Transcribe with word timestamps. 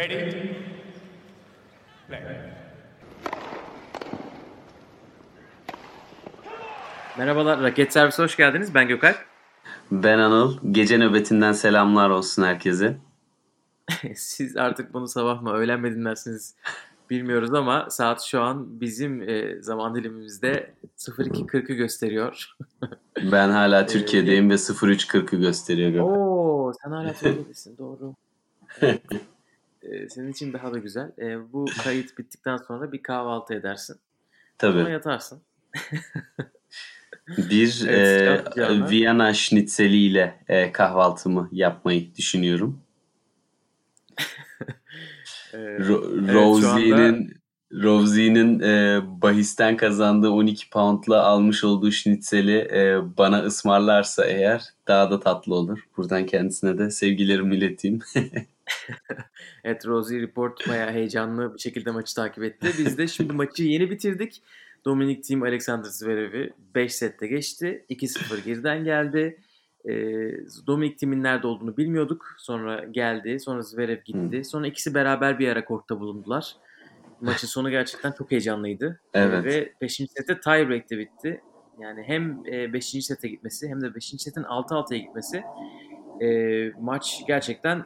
Ready? 0.00 0.54
Play. 2.08 2.20
Merhabalar, 7.18 7.62
Raket 7.62 7.92
Servisi 7.92 8.22
hoş 8.22 8.36
geldiniz. 8.36 8.74
Ben 8.74 8.88
Gökalp. 8.88 9.16
Ben 9.90 10.18
Anıl. 10.18 10.58
Gece 10.70 10.98
nöbetinden 10.98 11.52
selamlar 11.52 12.10
olsun 12.10 12.42
herkese. 12.42 12.98
Siz 14.14 14.56
artık 14.56 14.94
bunu 14.94 15.08
sabah 15.08 15.42
mı, 15.42 15.52
öğlen 15.52 15.80
mi 15.80 15.94
dinlersiniz 15.94 16.54
bilmiyoruz 17.10 17.54
ama 17.54 17.90
saat 17.90 18.22
şu 18.22 18.40
an 18.40 18.80
bizim 18.80 19.28
e, 19.28 19.62
zaman 19.62 19.94
dilimimizde 19.94 20.74
02.40'ı 20.98 21.74
gösteriyor. 21.74 22.56
Ben 23.32 23.48
hala 23.50 23.86
Türkiye'deyim 23.86 24.50
ve 24.50 24.54
03.40'ı 24.54 25.40
gösteriyor. 25.40 26.04
Oo, 26.04 26.72
sen 26.82 26.90
hala 26.90 27.12
Türkiye'desin, 27.12 27.78
doğru. 27.78 28.14
Evet. 28.80 29.02
E, 29.82 30.08
senin 30.08 30.32
için 30.32 30.52
daha 30.52 30.72
da 30.72 30.78
güzel. 30.78 31.12
E, 31.18 31.52
bu 31.52 31.66
kayıt 31.84 32.18
bittikten 32.18 32.56
sonra 32.56 32.92
bir 32.92 33.02
kahvaltı 33.02 33.54
edersin. 33.54 33.96
Sonra 34.60 34.82
Tabii. 34.82 34.92
yatarsın. 34.92 35.42
Bir 37.38 37.84
Evet, 37.88 38.58
e. 38.58 38.90
Viyana 38.90 39.34
şnitzeliyle 39.34 40.44
e, 40.48 40.72
kahvaltımı 40.72 41.48
yapmayı 41.52 42.14
düşünüyorum. 42.14 42.80
E, 45.52 45.56
Ro- 45.56 46.24
Evet, 46.24 46.34
Rosie'nin 46.34 47.40
Rosie'nin 47.72 48.60
e, 48.60 49.00
bahisten 49.22 49.76
kazandığı 49.76 50.30
12 50.30 50.70
poundla 50.70 51.22
almış 51.24 51.64
olduğu 51.64 51.92
şnitzeli 51.92 52.56
e, 52.56 52.98
bana 53.18 53.38
ısmarlarsa 53.42 54.24
eğer 54.24 54.64
daha 54.88 55.10
da 55.10 55.20
tatlı 55.20 55.54
olur. 55.54 55.78
Buradan 55.96 56.26
kendisine 56.26 56.78
de 56.78 56.90
sevgilerimi 56.90 57.56
ileteyim. 57.56 58.00
Evet 59.64 59.86
Rosie 59.86 60.20
Report 60.20 60.68
bayağı 60.68 60.92
heyecanlı 60.92 61.54
bir 61.54 61.58
şekilde 61.58 61.90
maçı 61.90 62.14
takip 62.14 62.44
etti. 62.44 62.66
Biz 62.78 62.98
de 62.98 63.06
şimdi 63.06 63.32
maçı 63.32 63.64
yeni 63.64 63.90
bitirdik. 63.90 64.42
Dominic 64.84 65.20
Thiem 65.20 65.42
Alexander 65.42 65.88
Zverev'i 65.88 66.52
5 66.74 66.94
sette 66.94 67.26
geçti. 67.26 67.84
2-0 67.90 68.44
geriden 68.44 68.84
geldi. 68.84 69.38
Ee, 69.84 69.92
Dominic 70.66 70.96
Thiem'in 70.96 71.22
nerede 71.22 71.46
olduğunu 71.46 71.76
bilmiyorduk. 71.76 72.34
Sonra 72.38 72.84
geldi. 72.84 73.40
Sonra 73.40 73.62
Zverev 73.62 73.98
gitti. 74.04 74.44
Sonra 74.44 74.66
ikisi 74.66 74.94
beraber 74.94 75.38
bir 75.38 75.48
ara 75.48 75.64
kortta 75.64 76.00
bulundular. 76.00 76.56
Maçın 77.20 77.48
sonu 77.48 77.70
gerçekten 77.70 78.12
çok 78.12 78.30
heyecanlıydı. 78.30 79.00
Evet. 79.14 79.46
Ee, 79.46 79.48
ve 79.48 79.72
5. 79.80 79.96
sette 79.96 80.40
tiebreak'te 80.40 80.98
bitti. 80.98 81.40
Yani 81.80 82.02
hem 82.02 82.44
5. 82.44 82.84
sete 82.84 83.28
gitmesi 83.28 83.68
hem 83.68 83.80
de 83.80 83.94
5. 83.94 84.04
setin 84.04 84.42
6-6'ya 84.42 84.98
gitmesi 84.98 85.42
e, 86.20 86.72
maç 86.80 87.22
gerçekten 87.26 87.84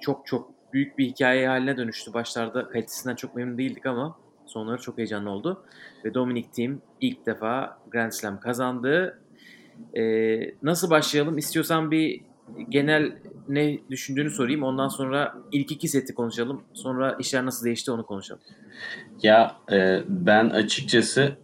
çok 0.00 0.26
çok 0.26 0.50
büyük 0.72 0.98
bir 0.98 1.06
hikaye 1.06 1.48
haline 1.48 1.76
dönüştü. 1.76 2.12
Başlarda 2.14 2.68
kalitesinden 2.68 3.16
çok 3.16 3.36
memnun 3.36 3.58
değildik 3.58 3.86
ama 3.86 4.16
sonları 4.46 4.80
çok 4.80 4.98
heyecanlı 4.98 5.30
oldu. 5.30 5.64
Ve 6.04 6.14
Dominic 6.14 6.48
Thiem 6.50 6.82
ilk 7.00 7.26
defa 7.26 7.78
Grand 7.90 8.12
Slam 8.12 8.40
kazandı. 8.40 9.20
Ee, 9.94 10.54
nasıl 10.62 10.90
başlayalım? 10.90 11.38
İstiyorsan 11.38 11.90
bir 11.90 12.20
genel 12.68 13.12
ne 13.48 13.78
düşündüğünü 13.90 14.30
sorayım. 14.30 14.62
Ondan 14.62 14.88
sonra 14.88 15.34
ilk 15.52 15.72
iki 15.72 15.88
seti 15.88 16.14
konuşalım. 16.14 16.62
Sonra 16.72 17.16
işler 17.18 17.46
nasıl 17.46 17.66
değişti 17.66 17.90
onu 17.90 18.06
konuşalım. 18.06 18.42
Ya 19.22 19.56
e, 19.72 20.00
ben 20.08 20.50
açıkçası 20.50 21.36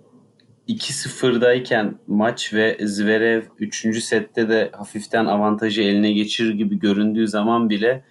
2-0'dayken 0.69 1.95
maç 2.07 2.55
ve 2.55 2.79
Zverev 2.81 3.43
3. 3.59 4.05
sette 4.05 4.49
de 4.49 4.71
hafiften 4.73 5.27
avantajı 5.27 5.83
eline 5.83 6.13
geçirir 6.13 6.55
gibi 6.55 6.79
göründüğü 6.79 7.29
zaman 7.29 7.71
bile 7.71 8.05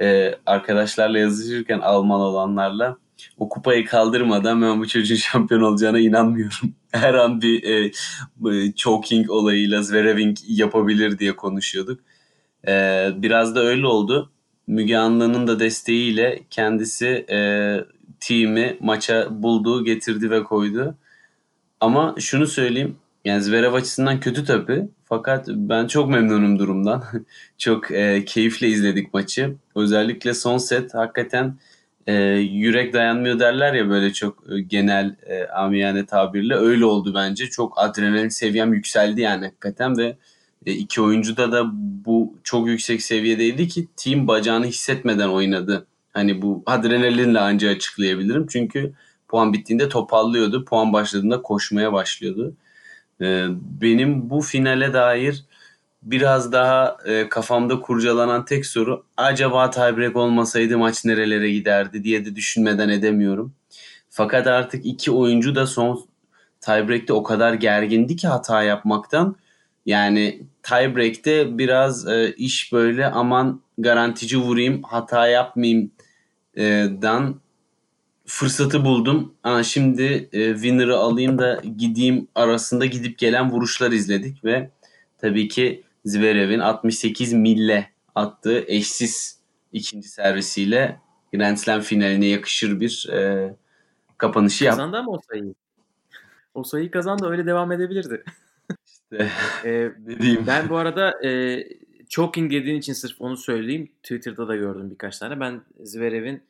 e, 0.00 0.34
arkadaşlarla 0.46 1.18
yazışırken 1.18 1.78
Alman 1.78 2.20
olanlarla 2.20 2.96
o 3.38 3.48
kupayı 3.48 3.86
kaldırmadan 3.86 4.62
ben 4.62 4.80
bu 4.80 4.88
çocuğun 4.88 5.16
şampiyon 5.16 5.62
olacağına 5.62 5.98
inanmıyorum. 5.98 6.74
Her 6.92 7.14
an 7.14 7.42
bir 7.42 7.62
e, 7.64 8.72
choking 8.72 9.30
olayıyla 9.30 9.82
Zverev'in 9.82 10.34
yapabilir 10.46 11.18
diye 11.18 11.36
konuşuyorduk. 11.36 12.00
E, 12.68 13.08
biraz 13.16 13.54
da 13.54 13.60
öyle 13.60 13.86
oldu. 13.86 14.32
Müge 14.66 14.96
Anlı'nın 14.96 15.46
da 15.46 15.60
desteğiyle 15.60 16.40
kendisi 16.50 17.26
e, 17.30 17.38
team'i 18.20 18.76
maça 18.80 19.42
buldu, 19.42 19.84
getirdi 19.84 20.30
ve 20.30 20.44
koydu. 20.44 20.94
Ama 21.80 22.14
şunu 22.18 22.46
söyleyeyim. 22.46 22.96
Yani 23.24 23.42
Zverev 23.42 23.72
açısından 23.72 24.20
kötü 24.20 24.44
tabii. 24.44 24.88
Fakat 25.08 25.48
ben 25.48 25.86
çok 25.86 26.08
memnunum 26.10 26.58
durumdan. 26.58 27.04
çok 27.58 27.90
e, 27.90 28.24
keyifle 28.24 28.68
izledik 28.68 29.14
maçı. 29.14 29.56
Özellikle 29.76 30.34
son 30.34 30.58
set 30.58 30.94
hakikaten 30.94 31.58
e, 32.06 32.14
yürek 32.36 32.92
dayanmıyor 32.92 33.38
derler 33.38 33.74
ya 33.74 33.88
böyle 33.90 34.12
çok 34.12 34.52
e, 34.52 34.60
genel 34.60 35.16
e, 35.26 35.46
amiyane 35.46 36.06
tabirle. 36.06 36.54
Öyle 36.54 36.84
oldu 36.84 37.12
bence. 37.14 37.46
Çok 37.46 37.74
adrenalin 37.76 38.28
seviyem 38.28 38.74
yükseldi 38.74 39.20
yani 39.20 39.44
hakikaten 39.44 39.98
ve 39.98 40.16
e, 40.66 40.72
iki 40.72 41.02
oyuncuda 41.02 41.52
da 41.52 41.64
bu 42.04 42.38
çok 42.44 42.68
yüksek 42.68 43.02
seviyedeydi 43.02 43.68
ki 43.68 43.88
team 43.96 44.28
bacağını 44.28 44.66
hissetmeden 44.66 45.28
oynadı. 45.28 45.86
Hani 46.12 46.42
bu 46.42 46.62
adrenalinle 46.66 47.40
ancak 47.40 47.76
açıklayabilirim. 47.76 48.46
Çünkü 48.46 48.92
puan 49.28 49.52
bittiğinde 49.52 49.88
topallıyordu. 49.88 50.64
Puan 50.64 50.92
başladığında 50.92 51.42
koşmaya 51.42 51.92
başlıyordu. 51.92 52.54
Ee, 53.20 53.46
benim 53.80 54.30
bu 54.30 54.40
finale 54.40 54.92
dair 54.92 55.44
biraz 56.02 56.52
daha 56.52 56.96
e, 57.06 57.28
kafamda 57.28 57.80
kurcalanan 57.80 58.44
tek 58.44 58.66
soru 58.66 59.04
acaba 59.16 59.70
tiebreak 59.70 60.16
olmasaydı 60.16 60.78
maç 60.78 61.04
nerelere 61.04 61.52
giderdi 61.52 62.04
diye 62.04 62.24
de 62.24 62.36
düşünmeden 62.36 62.88
edemiyorum. 62.88 63.52
Fakat 64.10 64.46
artık 64.46 64.86
iki 64.86 65.10
oyuncu 65.10 65.54
da 65.54 65.66
son 65.66 66.06
tiebreak'te 66.60 67.12
o 67.12 67.22
kadar 67.22 67.54
gergindi 67.54 68.16
ki 68.16 68.28
hata 68.28 68.62
yapmaktan. 68.62 69.36
Yani 69.86 70.42
tiebreak'te 70.62 71.58
biraz 71.58 72.08
e, 72.08 72.34
iş 72.36 72.72
böyle 72.72 73.06
aman 73.06 73.60
garantici 73.78 74.38
vurayım 74.38 74.82
hata 74.82 75.26
yapmayayım 75.26 75.90
e, 76.56 76.64
dan 77.02 77.40
fırsatı 78.26 78.84
buldum. 78.84 79.34
Aa, 79.42 79.62
şimdi 79.62 80.28
e, 80.32 80.54
winner'ı 80.54 80.96
alayım 80.96 81.38
da 81.38 81.62
gideyim 81.76 82.28
arasında 82.34 82.86
gidip 82.86 83.18
gelen 83.18 83.50
vuruşlar 83.50 83.92
izledik 83.92 84.44
ve 84.44 84.70
tabii 85.18 85.48
ki 85.48 85.82
Zverev'in 86.04 86.58
68 86.58 87.32
mille 87.32 87.90
attığı 88.14 88.64
eşsiz 88.66 89.40
ikinci 89.72 90.08
servisiyle 90.08 91.00
Grand 91.34 91.56
Slam 91.56 91.80
finaline 91.80 92.26
yakışır 92.26 92.80
bir 92.80 93.08
e, 93.12 93.54
kapanışı 94.18 94.64
yaptı. 94.64 94.76
Kazandı 94.76 94.96
ama 94.96 95.12
o 95.12 95.20
sayıyı. 95.30 95.54
O 96.54 96.64
sayıyı 96.64 96.90
kazandı 96.90 97.28
öyle 97.30 97.46
devam 97.46 97.72
edebilirdi. 97.72 98.24
İşte, 98.86 99.30
ne 100.06 100.18
diyeyim? 100.18 100.44
Ben 100.46 100.68
bu 100.68 100.76
arada 100.76 101.26
e, 101.26 101.62
choking 102.08 102.52
dediğin 102.52 102.78
için 102.78 102.92
sırf 102.92 103.20
onu 103.20 103.36
söyleyeyim. 103.36 103.92
Twitter'da 104.02 104.48
da 104.48 104.56
gördüm 104.56 104.90
birkaç 104.90 105.18
tane. 105.18 105.40
Ben 105.40 105.62
Zverev'in 105.84 106.42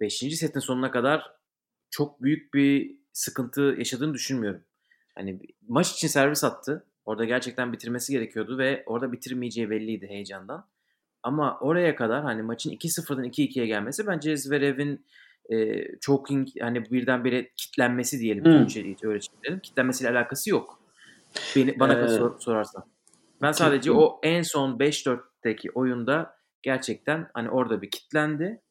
5. 0.00 0.18
setin 0.36 0.60
sonuna 0.60 0.90
kadar 0.90 1.32
çok 1.90 2.22
büyük 2.22 2.54
bir 2.54 2.96
sıkıntı 3.12 3.74
yaşadığını 3.78 4.14
düşünmüyorum. 4.14 4.64
Hani 5.14 5.40
maç 5.68 5.92
için 5.92 6.08
servis 6.08 6.44
attı. 6.44 6.86
Orada 7.04 7.24
gerçekten 7.24 7.72
bitirmesi 7.72 8.12
gerekiyordu 8.12 8.58
ve 8.58 8.82
orada 8.86 9.12
bitirmeyeceği 9.12 9.70
belliydi 9.70 10.06
heyecandan. 10.06 10.66
Ama 11.22 11.58
oraya 11.60 11.96
kadar 11.96 12.22
hani 12.22 12.42
maçın 12.42 12.70
2-0'dan 12.70 13.24
2-2'ye 13.24 13.66
gelmesi 13.66 14.06
bence 14.06 14.36
Zverev'in 14.36 15.06
e, 15.50 15.84
choking 16.00 16.48
hani 16.60 16.90
birdenbire 16.90 17.50
kitlenmesi 17.56 18.20
diyelim. 18.20 18.44
Hmm. 18.44 18.52
Öyle 18.52 19.20
çevirelim. 19.20 19.60
Kitlenmesiyle 19.60 20.10
alakası 20.10 20.50
yok. 20.50 20.82
Beni, 21.56 21.78
bana 21.80 22.00
Ee, 22.04 22.08
sor- 22.08 22.40
sorarsan. 22.40 22.84
Ben 23.42 23.52
sadece 23.52 23.92
o 23.92 24.20
en 24.22 24.42
son 24.42 24.78
5-4'teki 24.78 25.70
oyunda 25.70 26.36
gerçekten 26.62 27.30
hani 27.34 27.50
orada 27.50 27.82
bir 27.82 27.90
kitlendi. 27.90 28.62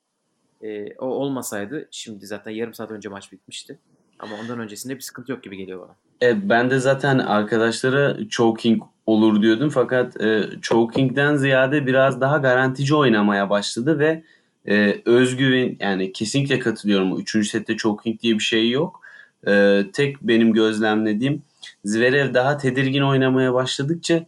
Ee, 0.62 0.96
o 0.98 1.06
olmasaydı 1.06 1.88
şimdi 1.92 2.26
zaten 2.28 2.52
yarım 2.52 2.74
saat 2.74 2.92
önce 2.92 3.10
maç 3.10 3.32
bitmişti. 3.32 3.80
Ama 4.20 4.36
ondan 4.44 4.60
öncesinde 4.60 4.96
bir 4.96 5.02
sıkıntı 5.02 5.32
yok 5.32 5.44
gibi 5.44 5.58
geliyor 5.58 5.80
bana. 5.80 5.96
E, 6.30 6.50
ben 6.50 6.70
de 6.70 6.80
zaten 6.80 7.20
arkadaşlara 7.20 8.18
choking 8.30 8.84
olur 9.06 9.42
diyordum 9.42 9.70
fakat 9.70 10.22
e, 10.22 10.44
choking'den 10.62 11.36
ziyade 11.36 11.88
biraz 11.88 12.22
daha 12.22 12.38
garantici 12.38 12.96
oynamaya 12.96 13.50
başladı 13.50 14.00
ve 14.00 14.24
e, 14.66 15.02
özgüven 15.06 15.78
yani 15.80 16.14
kesinlikle 16.14 16.60
katılıyorum. 16.60 17.20
Üçüncü 17.20 17.50
sette 17.50 17.78
choking 17.78 18.22
diye 18.22 18.34
bir 18.34 18.44
şey 18.44 18.70
yok. 18.70 19.02
E, 19.48 19.84
tek 19.94 20.22
benim 20.22 20.54
gözlemlediğim 20.54 21.42
Zverev 21.84 22.34
daha 22.34 22.58
tedirgin 22.58 23.02
oynamaya 23.02 23.54
başladıkça 23.54 24.26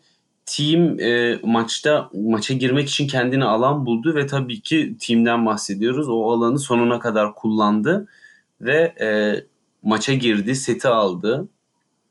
team 0.55 0.99
e, 0.99 1.39
maçta 1.43 2.09
maça 2.13 2.53
girmek 2.53 2.89
için 2.89 3.07
kendine 3.07 3.45
alan 3.45 3.85
buldu 3.85 4.15
ve 4.15 4.27
tabii 4.27 4.61
ki 4.61 4.95
team'den 4.99 5.45
bahsediyoruz. 5.45 6.09
O 6.09 6.31
alanı 6.31 6.59
sonuna 6.59 6.99
kadar 6.99 7.35
kullandı 7.35 8.07
ve 8.61 8.95
e, 9.01 9.07
maça 9.83 10.13
girdi, 10.13 10.55
seti 10.55 10.87
aldı 10.87 11.47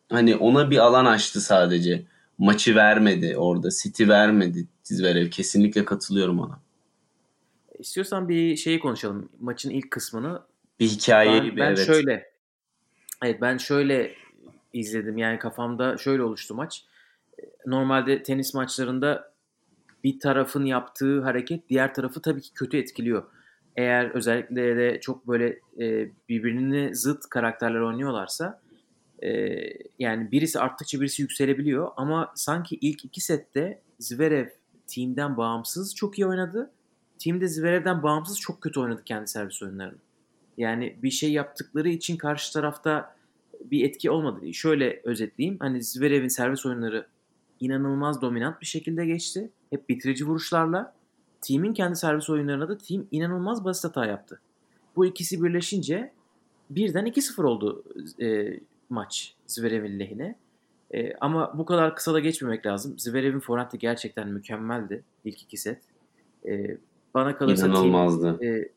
hani 0.08 0.36
ona 0.36 0.70
bir 0.70 0.78
alan 0.78 1.04
açtı 1.04 1.40
sadece. 1.40 2.02
Maçı 2.38 2.74
vermedi 2.74 3.36
orada. 3.36 3.68
City 3.82 4.08
vermedi 4.08 4.66
Zverev. 4.82 5.30
Kesinlikle 5.30 5.84
katılıyorum 5.84 6.40
ona. 6.40 6.60
İstiyorsan 7.78 8.28
bir 8.28 8.56
şeyi 8.56 8.80
konuşalım. 8.80 9.28
Maçın 9.40 9.70
ilk 9.70 9.90
kısmını. 9.90 10.42
Bir 10.80 10.88
hikaye 10.88 11.32
Ben, 11.32 11.44
gibi 11.44 11.56
ben 11.56 11.66
evet. 11.66 11.86
şöyle 11.86 12.30
Evet 13.24 13.40
ben 13.40 13.56
şöyle 13.56 14.14
izledim. 14.72 15.18
Yani 15.18 15.38
kafamda 15.38 15.96
şöyle 15.96 16.22
oluştu 16.22 16.54
maç. 16.54 16.84
Normalde 17.66 18.22
tenis 18.22 18.54
maçlarında 18.54 19.32
bir 20.04 20.20
tarafın 20.20 20.64
yaptığı 20.64 21.20
hareket 21.20 21.68
diğer 21.68 21.94
tarafı 21.94 22.22
tabii 22.22 22.40
ki 22.40 22.52
kötü 22.54 22.76
etkiliyor. 22.76 23.22
Eğer 23.76 24.10
özellikle 24.10 24.76
de 24.76 25.00
çok 25.00 25.28
böyle 25.28 25.58
e, 25.80 26.10
birbirine 26.28 26.94
zıt 26.94 27.28
karakterler 27.28 27.80
oynuyorlarsa 27.80 28.60
e, 29.22 29.56
yani 29.98 30.30
birisi 30.32 30.60
arttıkça 30.60 31.00
birisi 31.00 31.22
yükselebiliyor. 31.22 31.88
Ama 31.96 32.32
sanki 32.34 32.78
ilk 32.80 33.04
iki 33.04 33.20
sette 33.20 33.82
Zverev 33.98 34.48
team'den 34.86 35.36
bağımsız 35.36 35.94
çok 35.94 36.18
iyi 36.18 36.26
oynadı. 36.26 36.70
Team 37.24 37.40
de 37.40 37.48
Zverev'den 37.48 38.02
bağımsız 38.02 38.40
çok 38.40 38.60
kötü 38.60 38.80
oynadı 38.80 39.02
kendi 39.04 39.26
servis 39.26 39.62
oyunlarını. 39.62 39.98
Yani 40.56 40.98
bir 41.02 41.10
şey 41.10 41.32
yaptıkları 41.32 41.88
için 41.88 42.16
karşı 42.16 42.52
tarafta 42.52 43.16
bir 43.60 43.84
etki 43.84 44.10
olmadı. 44.10 44.54
Şöyle 44.54 45.00
özetleyeyim. 45.04 45.58
Hani 45.60 45.82
Zverev'in 45.82 46.28
servis 46.28 46.66
oyunları 46.66 47.06
inanılmaz 47.60 48.22
dominant 48.22 48.60
bir 48.60 48.66
şekilde 48.66 49.06
geçti. 49.06 49.50
Hep 49.70 49.88
bitirici 49.88 50.26
vuruşlarla. 50.26 50.94
Team'in 51.40 51.72
kendi 51.72 51.96
servis 51.96 52.30
oyunlarına 52.30 52.68
da 52.68 52.78
team 52.78 53.06
inanılmaz 53.10 53.64
basit 53.64 53.84
hata 53.84 54.06
yaptı. 54.06 54.40
Bu 54.96 55.06
ikisi 55.06 55.42
birleşince 55.44 56.12
birden 56.70 57.06
2-0 57.06 57.42
oldu 57.44 57.84
e, 58.20 58.60
maç 58.90 59.34
Zverev'in 59.46 59.98
lehine. 59.98 60.34
E, 60.94 61.14
ama 61.20 61.58
bu 61.58 61.64
kadar 61.64 61.96
kısa 61.96 62.14
da 62.14 62.20
geçmemek 62.20 62.66
lazım. 62.66 62.98
Zverev'in 62.98 63.40
forehand'i 63.40 63.78
gerçekten 63.78 64.28
mükemmeldi 64.28 65.02
ilk 65.24 65.42
iki 65.42 65.56
set. 65.56 65.82
E, 66.46 66.76
bana 67.14 67.36
kalırsa 67.36 67.62
team, 67.62 67.74
İnanılmazdı. 67.74 68.44
e, 68.44 68.68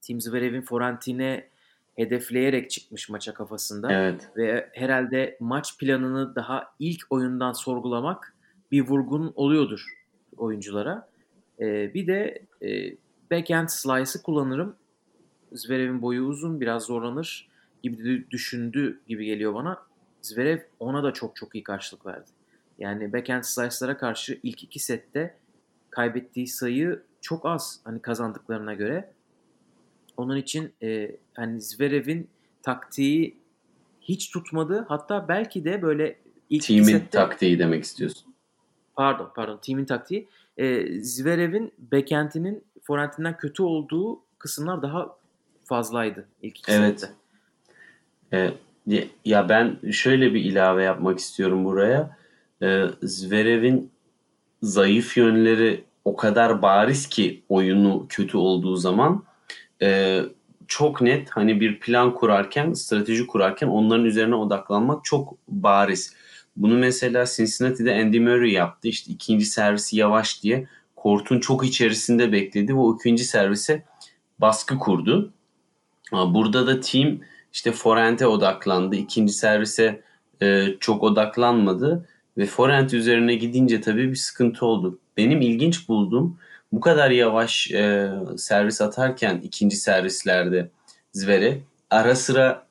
Team 0.00 0.20
Zverev'in 0.20 0.62
forehand'ine 0.62 1.48
hedefleyerek 1.96 2.70
çıkmış 2.70 3.08
maça 3.08 3.34
kafasında. 3.34 3.92
Evet. 3.92 4.28
Ve 4.36 4.70
herhalde 4.72 5.36
maç 5.40 5.78
planını 5.78 6.34
daha 6.34 6.74
ilk 6.78 7.06
oyundan 7.10 7.52
sorgulamak 7.52 8.34
bir 8.72 8.88
vurgun 8.88 9.32
oluyordur 9.36 9.84
oyunculara. 10.36 11.08
Ee, 11.60 11.94
bir 11.94 12.06
de 12.06 12.42
e, 12.62 12.96
backhand 13.30 13.68
slice'ı 13.68 14.22
kullanırım. 14.22 14.76
Zverev'in 15.52 16.02
boyu 16.02 16.22
uzun, 16.22 16.60
biraz 16.60 16.82
zorlanır 16.82 17.48
gibi 17.82 18.30
düşündü 18.30 19.00
gibi 19.08 19.24
geliyor 19.24 19.54
bana. 19.54 19.78
Zverev 20.22 20.58
ona 20.80 21.02
da 21.02 21.12
çok 21.12 21.36
çok 21.36 21.54
iyi 21.54 21.64
karşılık 21.64 22.06
verdi. 22.06 22.30
Yani 22.78 23.12
backhand 23.12 23.42
slice'lara 23.42 23.96
karşı 23.96 24.40
ilk 24.42 24.64
iki 24.64 24.78
sette 24.78 25.36
kaybettiği 25.90 26.46
sayı 26.46 27.02
çok 27.20 27.46
az 27.46 27.80
hani 27.84 28.02
kazandıklarına 28.02 28.74
göre. 28.74 29.12
Onun 30.16 30.36
için 30.36 30.72
e, 30.82 31.16
hani 31.34 31.60
Zverev'in 31.60 32.28
taktiği 32.62 33.36
hiç 34.00 34.30
tutmadı. 34.30 34.84
Hatta 34.88 35.28
belki 35.28 35.64
de 35.64 35.82
böyle 35.82 36.18
ilk 36.50 36.64
Team'in 36.66 36.84
sette 36.84 37.10
taktiği 37.10 37.58
demek 37.58 37.84
istiyorsun. 37.84 38.34
pardon 38.96 39.30
pardon 39.36 39.58
team'in 39.62 39.84
taktiği 39.84 40.28
e, 40.56 40.86
Zverev'in 41.02 41.72
backhand'inin 41.92 42.64
forehand'inden 42.82 43.36
kötü 43.36 43.62
olduğu 43.62 44.20
kısımlar 44.38 44.82
daha 44.82 45.16
fazlaydı 45.64 46.28
ilk 46.42 46.58
iki 46.58 46.72
Evet. 46.72 47.00
sette. 47.00 47.12
Ee, 48.32 48.98
ya- 49.24 49.48
ben 49.48 49.76
şöyle 49.90 50.34
bir 50.34 50.40
ilave 50.44 50.82
yapmak 50.84 51.18
istiyorum 51.18 51.64
buraya. 51.64 52.16
Ee, 52.62 52.84
Zverev'in 53.02 53.90
zayıf 54.62 55.16
yönleri 55.16 55.84
o 56.04 56.16
kadar 56.16 56.62
bariz 56.62 57.06
ki 57.08 57.42
oyunu 57.48 58.06
kötü 58.08 58.36
olduğu 58.36 58.76
zaman 58.76 59.24
e, 59.82 60.20
çok 60.68 61.00
net 61.00 61.30
hani 61.30 61.60
bir 61.60 61.80
plan 61.80 62.14
kurarken, 62.14 62.72
strateji 62.72 63.26
kurarken 63.26 63.68
onların 63.68 64.04
üzerine 64.04 64.34
odaklanmak 64.34 65.04
çok 65.04 65.34
bariz. 65.48 66.14
Bunu 66.56 66.74
mesela 66.74 67.24
Cincinnati'de 67.36 67.94
Andy 67.94 68.18
Murray 68.18 68.52
yaptı. 68.52 68.88
İşte 68.88 69.12
ikinci 69.12 69.44
servisi 69.44 69.96
yavaş 69.96 70.42
diye 70.42 70.68
kortun 70.96 71.40
çok 71.40 71.66
içerisinde 71.66 72.32
bekledi 72.32 72.74
ve 72.74 72.78
o 72.78 72.96
ikinci 72.96 73.24
servise 73.24 73.82
baskı 74.38 74.78
kurdu. 74.78 75.32
Burada 76.12 76.66
da 76.66 76.80
team 76.80 77.20
işte 77.52 77.72
forehand'e 77.72 78.26
odaklandı. 78.26 78.96
İkinci 78.96 79.32
servise 79.32 80.02
e, 80.42 80.66
çok 80.80 81.02
odaklanmadı. 81.02 82.08
Ve 82.38 82.46
forehand 82.46 82.90
üzerine 82.90 83.34
gidince 83.34 83.80
tabii 83.80 84.10
bir 84.10 84.16
sıkıntı 84.16 84.66
oldu. 84.66 84.98
Benim 85.16 85.40
ilginç 85.40 85.88
bulduğum 85.88 86.38
bu 86.72 86.80
kadar 86.80 87.10
yavaş 87.10 87.70
e, 87.70 88.10
servis 88.36 88.80
atarken 88.80 89.40
ikinci 89.42 89.76
servislerde 89.76 90.70
Zverev 91.12 91.56
ara 91.90 92.14
sıra 92.14 92.66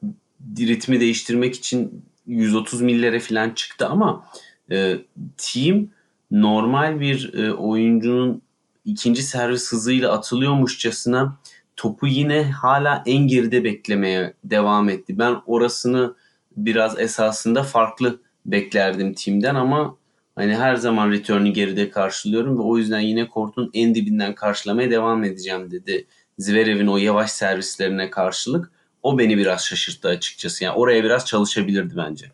ritmi 0.60 1.00
değiştirmek 1.00 1.56
için 1.56 2.06
130 2.28 2.82
millere 2.82 3.20
falan 3.20 3.50
çıktı 3.50 3.88
ama 3.88 4.26
e, 4.72 4.98
team 5.38 5.88
normal 6.32 7.00
bir 7.00 7.34
e, 7.34 7.54
oyuncunun 7.54 8.42
ikinci 8.86 9.24
servis 9.24 9.72
hızıyla 9.72 10.12
atılıyormuşçasına 10.12 11.38
topu 11.76 12.08
yine 12.08 12.44
hala 12.52 13.04
en 13.06 13.28
geride 13.28 13.64
beklemeye 13.64 14.34
devam 14.44 14.90
etti. 14.90 15.20
Ben 15.20 15.36
orasını 15.46 16.14
biraz 16.58 17.00
esasında 17.00 17.64
farklı 17.64 18.20
beklerdim 18.46 19.14
timden 19.14 19.56
ama 19.56 19.96
hani 20.42 20.56
her 20.56 20.76
zaman 20.76 21.12
return'ü 21.12 21.50
geride 21.50 21.90
karşılıyorum 21.90 22.58
ve 22.58 22.62
o 22.62 22.78
yüzden 22.78 23.00
yine 23.00 23.28
kortun 23.28 23.72
en 23.74 23.96
dibinden 23.96 24.36
karşılamaya 24.36 24.92
devam 24.92 25.24
edeceğim 25.24 25.72
dedi. 25.72 26.08
Zverev'in 26.38 26.88
o 26.88 26.98
yavaş 26.98 27.32
servislerine 27.32 28.10
karşılık 28.10 28.72
o 29.04 29.20
beni 29.20 29.38
biraz 29.38 29.66
şaşırttı 29.66 30.08
açıkçası. 30.08 30.64
Yani 30.64 30.76
oraya 30.76 31.04
biraz 31.04 31.26
çalışabilirdi 31.26 31.94
bence. 31.98 32.26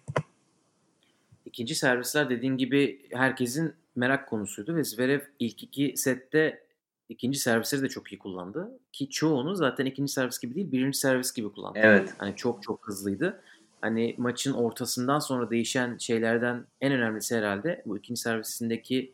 İkinci 1.45 1.75
servisler 1.75 2.29
dediğin 2.29 2.57
gibi 2.57 3.01
herkesin 3.11 3.73
merak 3.95 4.29
konusuydu 4.29 4.75
ve 4.75 4.83
Zverev 4.83 5.21
ilk 5.39 5.63
iki 5.63 5.93
sette 5.95 6.63
ikinci 7.09 7.39
servisleri 7.39 7.81
de 7.81 7.89
çok 7.89 8.13
iyi 8.13 8.19
kullandı. 8.19 8.79
Ki 8.93 9.09
çoğunu 9.09 9.55
zaten 9.55 9.85
ikinci 9.85 10.13
servis 10.13 10.39
gibi 10.39 10.55
değil 10.55 10.71
birinci 10.71 10.97
servis 10.97 11.33
gibi 11.33 11.51
kullandı. 11.51 11.79
Evet. 11.81 12.13
Hani 12.17 12.35
çok 12.35 12.63
çok 12.63 12.87
hızlıydı. 12.87 13.41
Hani 13.81 14.15
maçın 14.17 14.53
ortasından 14.53 15.19
sonra 15.19 15.49
değişen 15.49 15.97
şeylerden 15.97 16.65
en 16.81 16.91
önemlisi 16.91 17.35
herhalde 17.37 17.83
bu 17.85 17.97
ikinci 17.97 18.21
servisindeki 18.21 19.13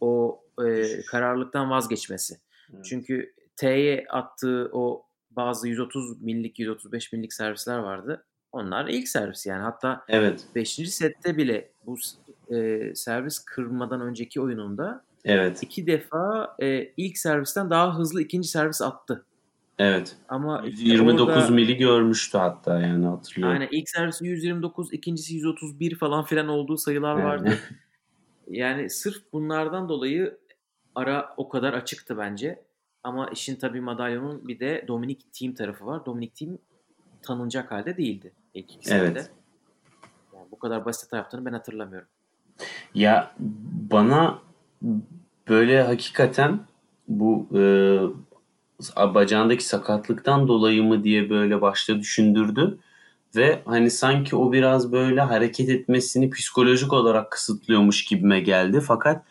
o 0.00 0.40
e, 0.66 0.84
kararlılıktan 1.02 1.70
vazgeçmesi. 1.70 2.38
Evet. 2.74 2.84
Çünkü 2.84 3.32
T'ye 3.56 4.06
attığı 4.08 4.70
o 4.72 5.02
bazı 5.30 5.68
130 5.68 6.22
millik 6.22 6.58
135 6.58 7.12
millik 7.12 7.32
servisler 7.32 7.78
vardı. 7.78 8.24
Onlar 8.52 8.88
ilk 8.88 9.08
servis 9.08 9.46
yani. 9.46 9.62
Hatta 9.62 10.04
Evet. 10.08 10.44
5. 10.54 10.70
sette 10.70 11.36
bile 11.36 11.70
bu 11.86 11.96
e, 12.54 12.92
servis 12.94 13.38
kırmadan 13.38 14.00
önceki 14.00 14.40
oyununda 14.40 15.04
Evet. 15.24 15.62
iki 15.62 15.86
defa 15.86 16.56
e, 16.62 16.92
ilk 16.96 17.18
servisten 17.18 17.70
daha 17.70 17.98
hızlı 17.98 18.22
ikinci 18.22 18.48
servis 18.48 18.82
attı. 18.82 19.24
Evet. 19.78 20.16
Ama 20.28 20.62
işte 20.66 20.88
29 20.88 21.36
orada- 21.36 21.50
mili 21.50 21.76
görmüştü 21.76 22.38
hatta 22.38 22.80
yani 22.80 23.06
hatırlıyorum. 23.06 23.60
Aynen 23.60 23.68
ilk 23.70 23.88
servisi 23.88 24.26
129, 24.26 24.92
ikincisi 24.92 25.34
131 25.34 25.94
falan 25.94 26.24
filan 26.24 26.48
olduğu 26.48 26.76
sayılar 26.76 27.14
vardı. 27.14 27.44
Yani. 27.46 27.58
Yani 28.50 28.90
sırf 28.90 29.32
bunlardan 29.32 29.88
dolayı 29.88 30.38
ara 30.94 31.34
o 31.36 31.48
kadar 31.48 31.72
açıktı 31.72 32.18
bence. 32.18 32.64
Ama 33.02 33.28
işin 33.28 33.56
tabii 33.56 33.80
madalyonun 33.80 34.48
bir 34.48 34.60
de 34.60 34.84
Dominic 34.88 35.24
Team 35.38 35.54
tarafı 35.54 35.86
var. 35.86 36.06
Dominic 36.06 36.32
Team 36.34 36.58
tanınacak 37.22 37.70
halde 37.70 37.96
değildi 37.96 38.32
ilk 38.54 38.74
iki 38.74 38.94
Evet. 38.94 39.30
Yani 40.34 40.46
bu 40.50 40.58
kadar 40.58 40.84
basit 40.84 41.12
yaptığını 41.12 41.44
ben 41.44 41.52
hatırlamıyorum. 41.52 42.08
Ya 42.94 43.34
bana 43.90 44.38
böyle 45.48 45.82
hakikaten 45.82 46.60
bu 47.08 47.46
e, 47.54 47.60
bacağındaki 48.96 49.64
sakatlıktan 49.64 50.48
dolayı 50.48 50.82
mı 50.82 51.04
diye 51.04 51.30
böyle 51.30 51.60
başta 51.60 51.98
düşündürdü. 51.98 52.78
Ve 53.36 53.62
hani 53.64 53.90
sanki 53.90 54.36
o 54.36 54.52
biraz 54.52 54.92
böyle 54.92 55.20
hareket 55.20 55.68
etmesini 55.68 56.30
psikolojik 56.30 56.92
olarak 56.92 57.30
kısıtlıyormuş 57.30 58.04
gibime 58.04 58.40
geldi. 58.40 58.80
Fakat 58.80 59.24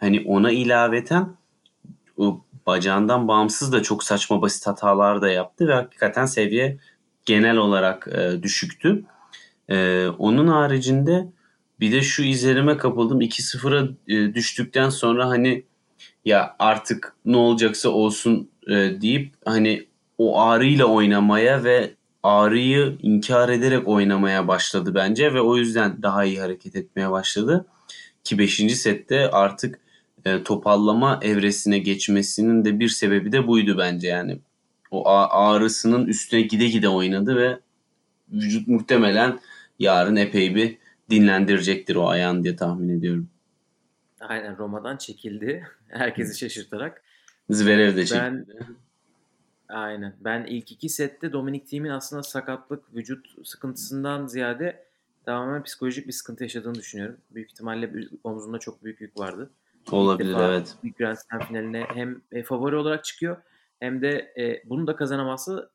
hani 0.00 0.24
ona 0.26 0.52
ilaveten 0.52 1.36
bacağından 2.66 3.28
bağımsız 3.28 3.72
da 3.72 3.82
çok 3.82 4.04
saçma 4.04 4.42
basit 4.42 4.66
hatalar 4.66 5.22
da 5.22 5.28
yaptı 5.28 5.68
ve 5.68 5.74
hakikaten 5.74 6.26
seviye 6.26 6.78
genel 7.24 7.56
olarak 7.56 8.08
e, 8.08 8.42
düşüktü. 8.42 9.04
E, 9.68 10.06
onun 10.06 10.48
haricinde 10.48 11.26
bir 11.80 11.92
de 11.92 12.02
şu 12.02 12.22
izlenime 12.22 12.76
kapıldım. 12.76 13.20
2-0'a 13.20 13.88
e, 14.08 14.34
düştükten 14.34 14.88
sonra 14.88 15.28
hani 15.28 15.64
ya 16.24 16.56
artık 16.58 17.16
ne 17.24 17.36
olacaksa 17.36 17.88
olsun 17.88 18.51
e, 18.68 19.00
deyip 19.00 19.34
hani 19.44 19.86
o 20.18 20.40
ağrıyla 20.40 20.84
oynamaya 20.84 21.64
ve 21.64 21.94
ağrıyı 22.22 22.98
inkar 23.02 23.48
ederek 23.48 23.88
oynamaya 23.88 24.48
başladı 24.48 24.94
bence 24.94 25.34
ve 25.34 25.40
o 25.40 25.56
yüzden 25.56 26.02
daha 26.02 26.24
iyi 26.24 26.40
hareket 26.40 26.76
etmeye 26.76 27.10
başladı. 27.10 27.66
Ki 28.24 28.38
5. 28.38 28.54
sette 28.76 29.30
artık 29.30 29.80
e, 30.24 30.42
topallama 30.42 31.18
evresine 31.22 31.78
geçmesinin 31.78 32.64
de 32.64 32.80
bir 32.80 32.88
sebebi 32.88 33.32
de 33.32 33.46
buydu 33.46 33.78
bence 33.78 34.08
yani. 34.08 34.38
O 34.90 35.08
ağrısının 35.08 36.06
üstüne 36.06 36.40
gide 36.40 36.66
gide 36.66 36.88
oynadı 36.88 37.36
ve 37.36 37.58
vücut 38.32 38.68
muhtemelen 38.68 39.40
yarın 39.78 40.16
epey 40.16 40.54
bir 40.54 40.78
dinlendirecektir 41.10 41.96
o 41.96 42.08
ayağını 42.08 42.44
diye 42.44 42.56
tahmin 42.56 42.98
ediyorum. 42.98 43.28
Aynen 44.20 44.58
Roma'dan 44.58 44.96
çekildi. 44.96 45.66
Herkesi 45.88 46.38
şaşırtarak. 46.38 47.02
Zverev 47.50 47.96
de 47.96 48.06
çekildi. 48.06 48.46
Ben, 48.60 48.76
aynen. 49.68 50.14
Ben 50.20 50.44
ilk 50.44 50.72
iki 50.72 50.88
sette 50.88 51.32
Dominic 51.32 51.64
Thiem'in 51.64 51.90
aslında 51.90 52.22
sakatlık, 52.22 52.94
vücut 52.94 53.46
sıkıntısından 53.46 54.26
ziyade 54.26 54.84
tamamen 55.24 55.62
psikolojik 55.62 56.06
bir 56.06 56.12
sıkıntı 56.12 56.42
yaşadığını 56.42 56.74
düşünüyorum. 56.74 57.16
Büyük 57.30 57.50
ihtimalle 57.50 57.90
omzunda 58.24 58.58
çok 58.58 58.84
büyük 58.84 59.00
yük 59.00 59.18
vardı. 59.18 59.50
Olabilir 59.90 60.36
evet. 60.40 60.76
Bir 60.84 60.92
Grand 60.92 61.16
Slam 61.16 61.40
finaline 61.40 61.86
hem 61.94 62.20
e, 62.32 62.42
favori 62.42 62.76
olarak 62.76 63.04
çıkıyor 63.04 63.36
hem 63.80 64.02
de 64.02 64.32
e, 64.38 64.62
bunu 64.68 64.86
da 64.86 64.96
kazanamazsa 64.96 65.68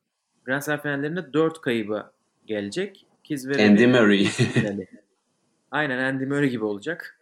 Grand 0.44 0.62
Slam 0.62 0.80
finallerinde 0.80 1.32
4 1.32 1.60
kaybı 1.60 2.10
gelecek. 2.46 3.06
Kiz 3.24 3.48
ve 3.48 3.66
Andy 3.66 3.86
Murray. 3.86 4.28
Aynen 5.70 5.98
Andy 5.98 6.24
Murray 6.24 6.48
gibi 6.48 6.64
olacak. 6.64 7.17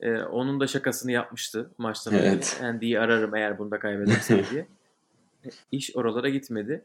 Ee, 0.00 0.16
onun 0.22 0.60
da 0.60 0.66
şakasını 0.66 1.12
yapmıştı 1.12 1.70
maçtan 1.78 2.14
önce. 2.14 2.26
Evet. 2.26 2.60
Andy'yi 2.62 3.00
ararım 3.00 3.34
eğer 3.34 3.58
bunda 3.58 3.78
kaybedersem 3.78 4.42
diye. 4.50 4.66
İş 5.72 5.96
oralara 5.96 6.28
gitmedi. 6.28 6.84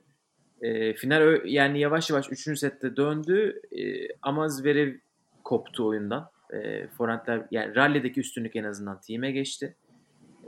E, 0.62 0.93
final 0.93 1.41
yani 1.46 1.79
yavaş 1.79 2.10
yavaş 2.10 2.32
3. 2.32 2.60
sette 2.60 2.96
döndü 2.96 3.62
e, 3.72 4.08
ama 4.22 4.50
Zverev 4.50 4.93
koptu 5.43 5.88
oyundan. 5.88 6.29
E, 6.53 6.88
forentler 6.88 7.41
yani 7.51 7.75
rally'deki 7.75 8.20
üstünlük 8.20 8.55
en 8.55 8.63
azından 8.63 9.01
team'e 9.01 9.32
geçti. 9.32 9.75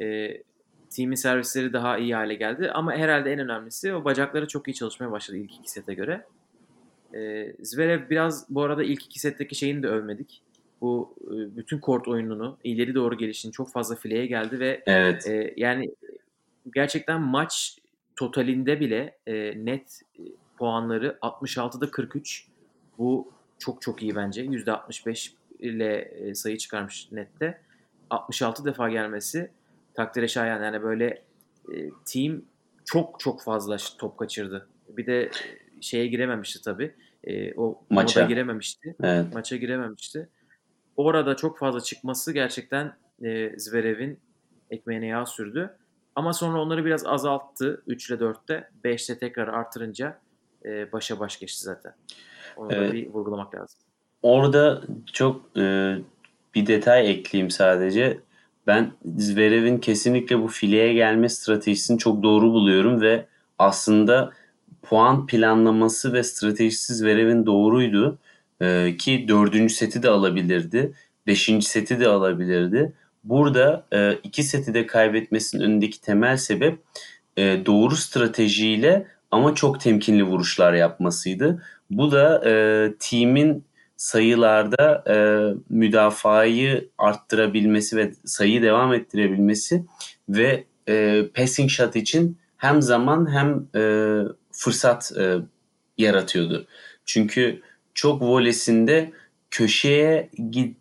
E, 0.01 0.37
team'in 0.89 1.15
servisleri 1.15 1.73
daha 1.73 1.97
iyi 1.97 2.15
hale 2.15 2.35
geldi 2.35 2.71
ama 2.71 2.93
herhalde 2.93 3.33
en 3.33 3.39
önemlisi 3.39 3.93
o 3.93 4.05
bacakları 4.05 4.47
çok 4.47 4.67
iyi 4.67 4.73
çalışmaya 4.73 5.11
başladı 5.11 5.37
ilk 5.37 5.55
iki 5.55 5.71
sete 5.71 5.93
göre. 5.93 6.25
E, 7.15 7.53
Zverev 7.59 8.09
biraz 8.09 8.49
bu 8.49 8.63
arada 8.63 8.83
ilk 8.83 9.05
iki 9.05 9.19
setteki 9.19 9.55
şeyini 9.55 9.83
de 9.83 9.87
övmedik. 9.87 10.41
Bu 10.81 11.15
e, 11.27 11.57
bütün 11.57 11.79
kort 11.79 12.07
oyununu, 12.07 12.57
ileri 12.63 12.95
doğru 12.95 13.17
gelişini 13.17 13.51
çok 13.51 13.71
fazla 13.71 13.95
fileye 13.95 14.25
geldi 14.25 14.59
ve 14.59 14.83
evet. 14.85 15.27
e, 15.27 15.53
yani 15.57 15.95
gerçekten 16.73 17.21
maç 17.21 17.79
totalinde 18.15 18.79
bile 18.79 19.17
e, 19.27 19.65
net 19.65 20.01
e, 20.19 20.23
puanları 20.57 21.17
66'da 21.21 21.91
43. 21.91 22.47
Bu 22.97 23.31
çok 23.59 23.81
çok 23.81 24.01
iyi 24.01 24.15
bence. 24.15 24.45
%65 24.45 25.31
ile 25.59 25.95
e, 25.95 26.35
sayı 26.35 26.57
çıkarmış 26.57 27.11
nette. 27.11 27.61
66 28.09 28.65
defa 28.65 28.89
gelmesi 28.89 29.51
takdire 29.93 30.27
şayan. 30.27 30.63
Yani 30.63 30.83
böyle 30.83 31.23
e, 31.73 31.89
team 32.05 32.41
çok 32.85 33.19
çok 33.19 33.43
fazla 33.43 33.77
top 33.97 34.17
kaçırdı. 34.17 34.67
Bir 34.89 35.05
de 35.05 35.31
şeye 35.81 36.07
girememişti 36.07 36.61
tabii. 36.61 36.95
E, 37.23 37.53
o 37.53 37.81
maça 37.89 38.25
girememişti. 38.25 38.95
Evet. 39.03 39.33
Maça 39.33 39.55
girememişti. 39.55 40.29
Orada 40.97 41.35
çok 41.35 41.57
fazla 41.57 41.81
çıkması 41.81 42.33
gerçekten 42.33 42.95
e, 43.23 43.59
Zverev'in 43.59 44.19
ekmeğine 44.71 45.07
yağ 45.07 45.25
sürdü. 45.25 45.77
Ama 46.15 46.33
sonra 46.33 46.61
onları 46.61 46.85
biraz 46.85 47.05
azalttı 47.05 47.83
3 47.87 48.09
ile 48.09 48.17
4'te. 48.17 48.69
5'te 48.83 49.19
tekrar 49.19 49.47
artırınca 49.47 50.19
e, 50.65 50.91
başa 50.91 51.19
baş 51.19 51.39
geçti 51.39 51.63
zaten. 51.63 51.93
Onu 52.57 52.73
evet. 52.73 52.89
da 52.89 52.93
bir 52.93 53.07
vurgulamak 53.09 53.55
lazım. 53.55 53.79
Orada 54.21 54.81
çok 55.13 55.57
e, 55.57 55.95
bir 56.55 56.67
detay 56.67 57.11
ekleyeyim 57.11 57.51
sadece. 57.51 58.19
Ben 58.67 58.91
Zverev'in 59.17 59.77
kesinlikle 59.77 60.41
bu 60.41 60.47
fileye 60.47 60.93
gelme 60.93 61.29
stratejisini 61.29 61.97
çok 61.97 62.23
doğru 62.23 62.53
buluyorum 62.53 63.01
ve 63.01 63.25
aslında 63.59 64.31
puan 64.81 65.27
planlaması 65.27 66.13
ve 66.13 66.23
stratejisi 66.23 66.95
Zverev'in 66.95 67.45
doğruydu. 67.45 68.17
Ee, 68.61 68.95
ki 68.99 69.25
dördüncü 69.27 69.73
seti 69.73 70.03
de 70.03 70.09
alabilirdi. 70.09 70.93
Beşinci 71.27 71.65
seti 71.65 71.99
de 71.99 72.07
alabilirdi. 72.07 72.93
Burada 73.23 73.85
e, 73.93 74.13
iki 74.23 74.43
seti 74.43 74.73
de 74.73 74.87
kaybetmesinin 74.87 75.63
önündeki 75.63 76.01
temel 76.01 76.37
sebep 76.37 76.79
e, 77.37 77.65
doğru 77.65 77.95
stratejiyle 77.95 79.07
ama 79.31 79.55
çok 79.55 79.79
temkinli 79.79 80.23
vuruşlar 80.23 80.73
yapmasıydı. 80.73 81.63
Bu 81.89 82.11
da 82.11 82.49
e, 82.49 82.53
team'in 82.99 83.63
sayılarda 83.97 85.03
e, 85.09 85.15
müdafayı 85.69 86.89
arttırabilmesi 86.97 87.97
ve 87.97 88.13
sayıyı 88.25 88.61
devam 88.61 88.93
ettirebilmesi 88.93 89.85
ve 90.29 90.63
e, 90.89 91.25
passing 91.35 91.69
shot 91.69 91.95
için 91.95 92.37
hem 92.57 92.81
zaman 92.81 93.31
hem 93.31 93.67
e, 93.81 93.81
fırsat 94.51 95.11
e, 95.17 95.35
yaratıyordu. 95.97 96.67
Çünkü 97.05 97.61
çok 97.95 98.21
volesinde 98.21 99.11
köşeye 99.51 100.29
git 100.51 100.77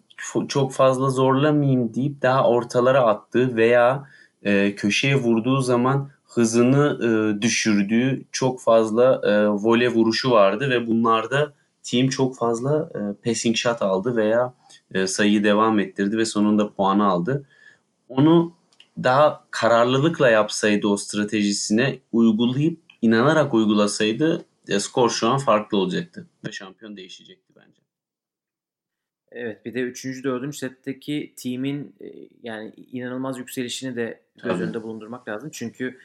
çok 0.49 0.73
fazla 0.73 1.11
zorlamayayım 1.11 1.95
deyip 1.95 2.23
daha 2.23 2.49
ortalara 2.49 3.01
attığı 3.01 3.57
veya 3.57 4.09
e, 4.43 4.75
köşeye 4.75 5.17
vurduğu 5.17 5.61
zaman 5.61 6.11
hızını 6.25 6.99
e, 7.03 7.43
düşürdüğü 7.43 8.25
çok 8.33 8.61
fazla 8.61 9.21
e, 9.25 9.49
vole 9.49 9.89
vuruşu 9.89 10.31
vardı 10.31 10.71
ve 10.71 10.87
bunlarda 10.87 11.53
team 11.83 12.09
çok 12.09 12.37
fazla 12.37 12.91
e, 12.95 13.01
passing 13.25 13.57
shot 13.57 13.83
aldı 13.83 14.17
veya 14.17 14.55
e, 14.95 15.07
sayıyı 15.07 15.45
devam 15.45 15.79
ettirdi 15.79 16.19
ve 16.19 16.25
sonunda 16.25 16.73
puanı 16.73 17.07
aldı. 17.07 17.45
Onu 18.09 18.53
daha 19.03 19.45
kararlılıkla 19.51 20.31
yapsaydı 20.31 20.87
o 20.89 20.97
stratejisine 20.97 21.99
uygulayıp 22.13 22.79
inanarak 23.03 23.55
uygulasaydı 23.55 24.45
e, 24.69 24.81
skor 24.81 25.11
şu 25.11 25.29
an 25.29 25.39
farklı 25.39 25.79
olacaktı 25.79 26.27
ve 26.47 26.53
şampiyon 26.53 26.97
değişecekti 26.97 27.53
bence. 27.57 27.83
Evet 29.33 29.65
bir 29.65 29.75
de 29.75 29.81
3. 29.81 30.25
4. 30.25 30.57
setteki 30.57 31.35
team'in 31.37 31.95
e, 32.01 32.07
yani 32.43 32.73
inanılmaz 32.93 33.39
yükselişini 33.39 33.97
de 33.97 34.21
göz 34.43 34.61
önünde 34.61 34.83
bulundurmak 34.83 35.29
lazım. 35.29 35.51
Çünkü 35.53 35.99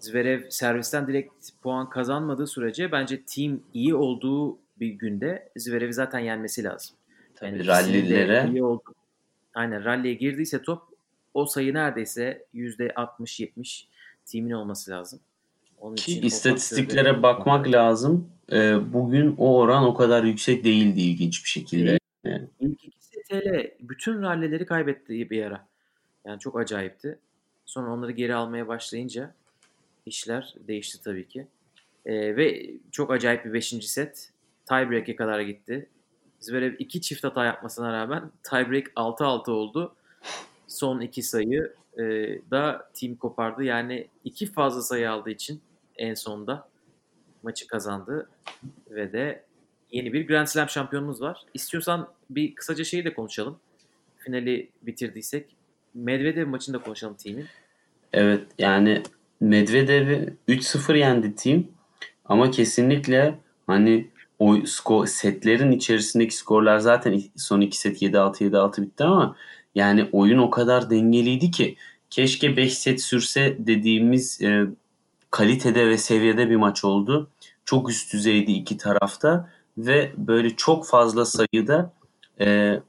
Zverev 0.00 0.50
servisten 0.50 1.06
direkt 1.06 1.32
puan 1.62 1.90
kazanmadığı 1.90 2.46
sürece 2.46 2.92
bence 2.92 3.22
team 3.22 3.60
iyi 3.74 3.94
olduğu 3.94 4.58
bir 4.80 4.88
günde 4.88 5.48
Zverev'i 5.56 5.94
zaten 5.94 6.18
yenmesi 6.18 6.64
lazım. 6.64 6.96
Tabii 7.34 7.50
yani 7.50 7.66
rallilere. 7.66 8.48
Iyi 8.52 8.64
oldu. 8.64 8.94
Aynen 9.54 9.84
ralliye 9.84 10.14
girdiyse 10.14 10.62
top 10.62 10.82
o 11.34 11.46
sayı 11.46 11.74
neredeyse 11.74 12.46
%60-70 12.54 13.84
team'in 14.26 14.50
olması 14.50 14.90
lazım. 14.90 15.20
Onun 15.80 15.96
Ki 15.96 16.20
istatistiklere 16.20 17.22
bakmak 17.22 17.68
lazım. 17.68 18.28
Ee, 18.52 18.92
bugün 18.92 19.34
o 19.38 19.56
oran 19.56 19.84
o 19.84 19.94
kadar 19.94 20.24
yüksek 20.24 20.64
değildi 20.64 21.00
ilginç 21.00 21.44
bir 21.44 21.48
şekilde. 21.48 21.98
Yani. 22.24 22.48
İlk 22.60 22.84
ikisi 22.84 23.22
TL 23.28 23.70
bütün 23.80 24.22
rallileri 24.22 24.66
kaybetti 24.66 25.30
bir 25.30 25.42
ara. 25.42 25.66
Yani 26.26 26.40
çok 26.40 26.58
acayipti. 26.58 27.18
Sonra 27.66 27.92
onları 27.92 28.12
geri 28.12 28.34
almaya 28.34 28.68
başlayınca 28.68 29.34
işler 30.06 30.54
değişti 30.68 31.02
tabii 31.04 31.28
ki. 31.28 31.46
Ee, 32.06 32.36
ve 32.36 32.70
çok 32.92 33.10
acayip 33.10 33.44
bir 33.44 33.52
5. 33.52 33.68
set. 33.68 34.30
Tiebreak'e 34.68 35.16
kadar 35.16 35.40
gitti. 35.40 35.88
Zverev 36.40 36.74
iki 36.78 37.00
çift 37.00 37.24
hata 37.24 37.44
yapmasına 37.44 37.92
rağmen 37.92 38.30
tiebreak 38.42 38.86
6-6 38.96 39.50
oldu. 39.50 39.94
Son 40.66 41.00
iki 41.00 41.22
sayı 41.22 41.74
e, 41.98 42.02
da 42.50 42.90
team 42.94 43.16
kopardı. 43.16 43.64
Yani 43.64 44.08
iki 44.24 44.46
fazla 44.46 44.82
sayı 44.82 45.10
aldığı 45.10 45.30
için 45.30 45.60
en 45.96 46.14
sonda 46.14 46.68
maçı 47.42 47.66
kazandı 47.66 48.28
ve 48.90 49.12
de 49.12 49.44
yeni 49.90 50.12
bir 50.12 50.26
Grand 50.26 50.46
Slam 50.46 50.68
şampiyonumuz 50.68 51.20
var. 51.20 51.42
İstiyorsan 51.54 52.08
bir 52.30 52.54
kısaca 52.54 52.84
şeyi 52.84 53.04
de 53.04 53.14
konuşalım. 53.14 53.58
Finali 54.18 54.70
bitirdiysek 54.82 55.56
Medvedev 55.94 56.46
maçını 56.46 56.76
da 56.76 56.82
konuşalım 56.82 57.14
team'in. 57.14 57.46
Evet 58.12 58.42
yani 58.58 59.02
Medvedev'i 59.40 60.34
3-0 60.48 60.98
yendi 60.98 61.34
team 61.34 61.64
ama 62.24 62.50
kesinlikle 62.50 63.38
hani 63.66 64.10
o 64.44 64.66
skor, 64.66 65.06
setlerin 65.06 65.72
içerisindeki 65.72 66.36
skorlar 66.36 66.78
zaten 66.78 67.22
son 67.36 67.60
iki 67.60 67.78
set 67.78 68.02
7-6 68.02 68.50
7-6 68.50 68.82
bitti 68.82 69.04
ama 69.04 69.36
yani 69.74 70.08
oyun 70.12 70.38
o 70.38 70.50
kadar 70.50 70.90
dengeliydi 70.90 71.50
ki 71.50 71.76
keşke 72.10 72.56
5 72.56 72.78
set 72.78 73.02
sürse 73.02 73.56
dediğimiz 73.58 74.42
e, 74.42 74.64
kalitede 75.30 75.86
ve 75.86 75.98
seviyede 75.98 76.50
bir 76.50 76.56
maç 76.56 76.84
oldu. 76.84 77.30
Çok 77.64 77.90
üst 77.90 78.12
düzeydi 78.12 78.52
iki 78.52 78.76
tarafta 78.76 79.50
ve 79.78 80.12
böyle 80.16 80.56
çok 80.56 80.86
fazla 80.86 81.24
sayıda 81.24 81.92
e, 82.40 82.80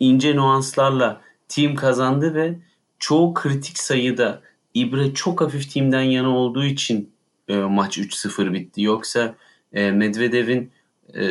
ince 0.00 0.36
nüanslarla 0.36 1.20
team 1.48 1.74
kazandı 1.74 2.34
ve 2.34 2.58
çoğu 2.98 3.34
kritik 3.34 3.78
sayıda 3.78 4.40
İbre 4.74 5.14
çok 5.14 5.40
hafif 5.40 5.74
team'den 5.74 6.02
yana 6.02 6.36
olduğu 6.36 6.64
için 6.64 7.10
e, 7.48 7.56
maç 7.56 7.98
3-0 7.98 8.52
bitti. 8.52 8.82
Yoksa 8.82 9.34
e, 9.72 9.90
Medvedev'in 9.90 10.72
e, 11.16 11.22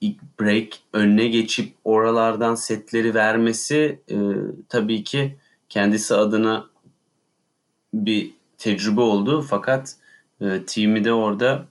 ilk 0.00 0.40
break 0.40 0.68
önüne 0.92 1.28
geçip 1.28 1.74
oralardan 1.84 2.54
setleri 2.54 3.14
vermesi 3.14 4.00
e, 4.10 4.16
tabii 4.68 5.04
ki 5.04 5.36
kendisi 5.68 6.14
adına 6.14 6.66
bir 7.94 8.30
tecrübe 8.58 9.00
oldu. 9.00 9.42
Fakat 9.42 9.96
e, 10.40 10.62
team'i 10.66 11.04
de 11.04 11.12
orada 11.12 11.66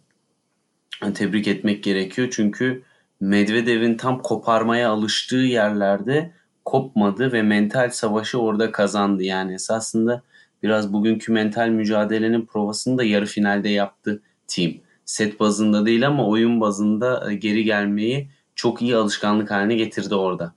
e, 1.06 1.14
tebrik 1.14 1.48
etmek 1.48 1.84
gerekiyor. 1.84 2.28
Çünkü 2.32 2.84
Medvedev'in 3.20 3.98
tam 3.98 4.22
koparmaya 4.22 4.90
alıştığı 4.90 5.36
yerlerde 5.36 6.32
kopmadı 6.66 7.32
ve 7.32 7.42
mental 7.42 7.90
savaşı 7.90 8.40
orada 8.40 8.72
kazandı. 8.72 9.24
Yani 9.24 9.54
esasında 9.54 10.22
biraz 10.64 10.94
bugünkü 10.94 11.32
mental 11.32 11.68
mücadelenin 11.68 12.46
provasını 12.46 12.98
da 12.98 13.04
yarı 13.04 13.26
finalde 13.26 13.70
yaptı 13.70 14.22
team. 14.48 14.74
Set 15.06 15.40
bazında 15.40 15.86
değil 15.86 16.08
ama 16.08 16.28
oyun 16.28 16.62
bazında 16.62 17.32
e, 17.32 17.36
geri 17.36 17.64
gelmeyi 17.64 18.30
çok 18.56 18.82
iyi 18.82 18.96
alışkanlık 18.96 19.52
haline 19.52 19.76
getirdi 19.76 20.16
orada. 20.16 20.54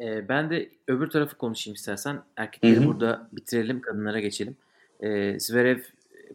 Ee, 0.00 0.28
ben 0.28 0.50
de 0.50 0.70
öbür 0.88 1.10
tarafı 1.10 1.36
konuşayım 1.36 1.74
istersen. 1.74 2.22
Erkekleri 2.36 2.76
Hı 2.76 2.80
hı. 2.80 2.86
burada 2.86 3.28
bitirelim, 3.32 3.80
kadınlara 3.80 4.20
geçelim. 4.20 4.56
Ee, 5.00 5.40
Zverev, 5.40 5.78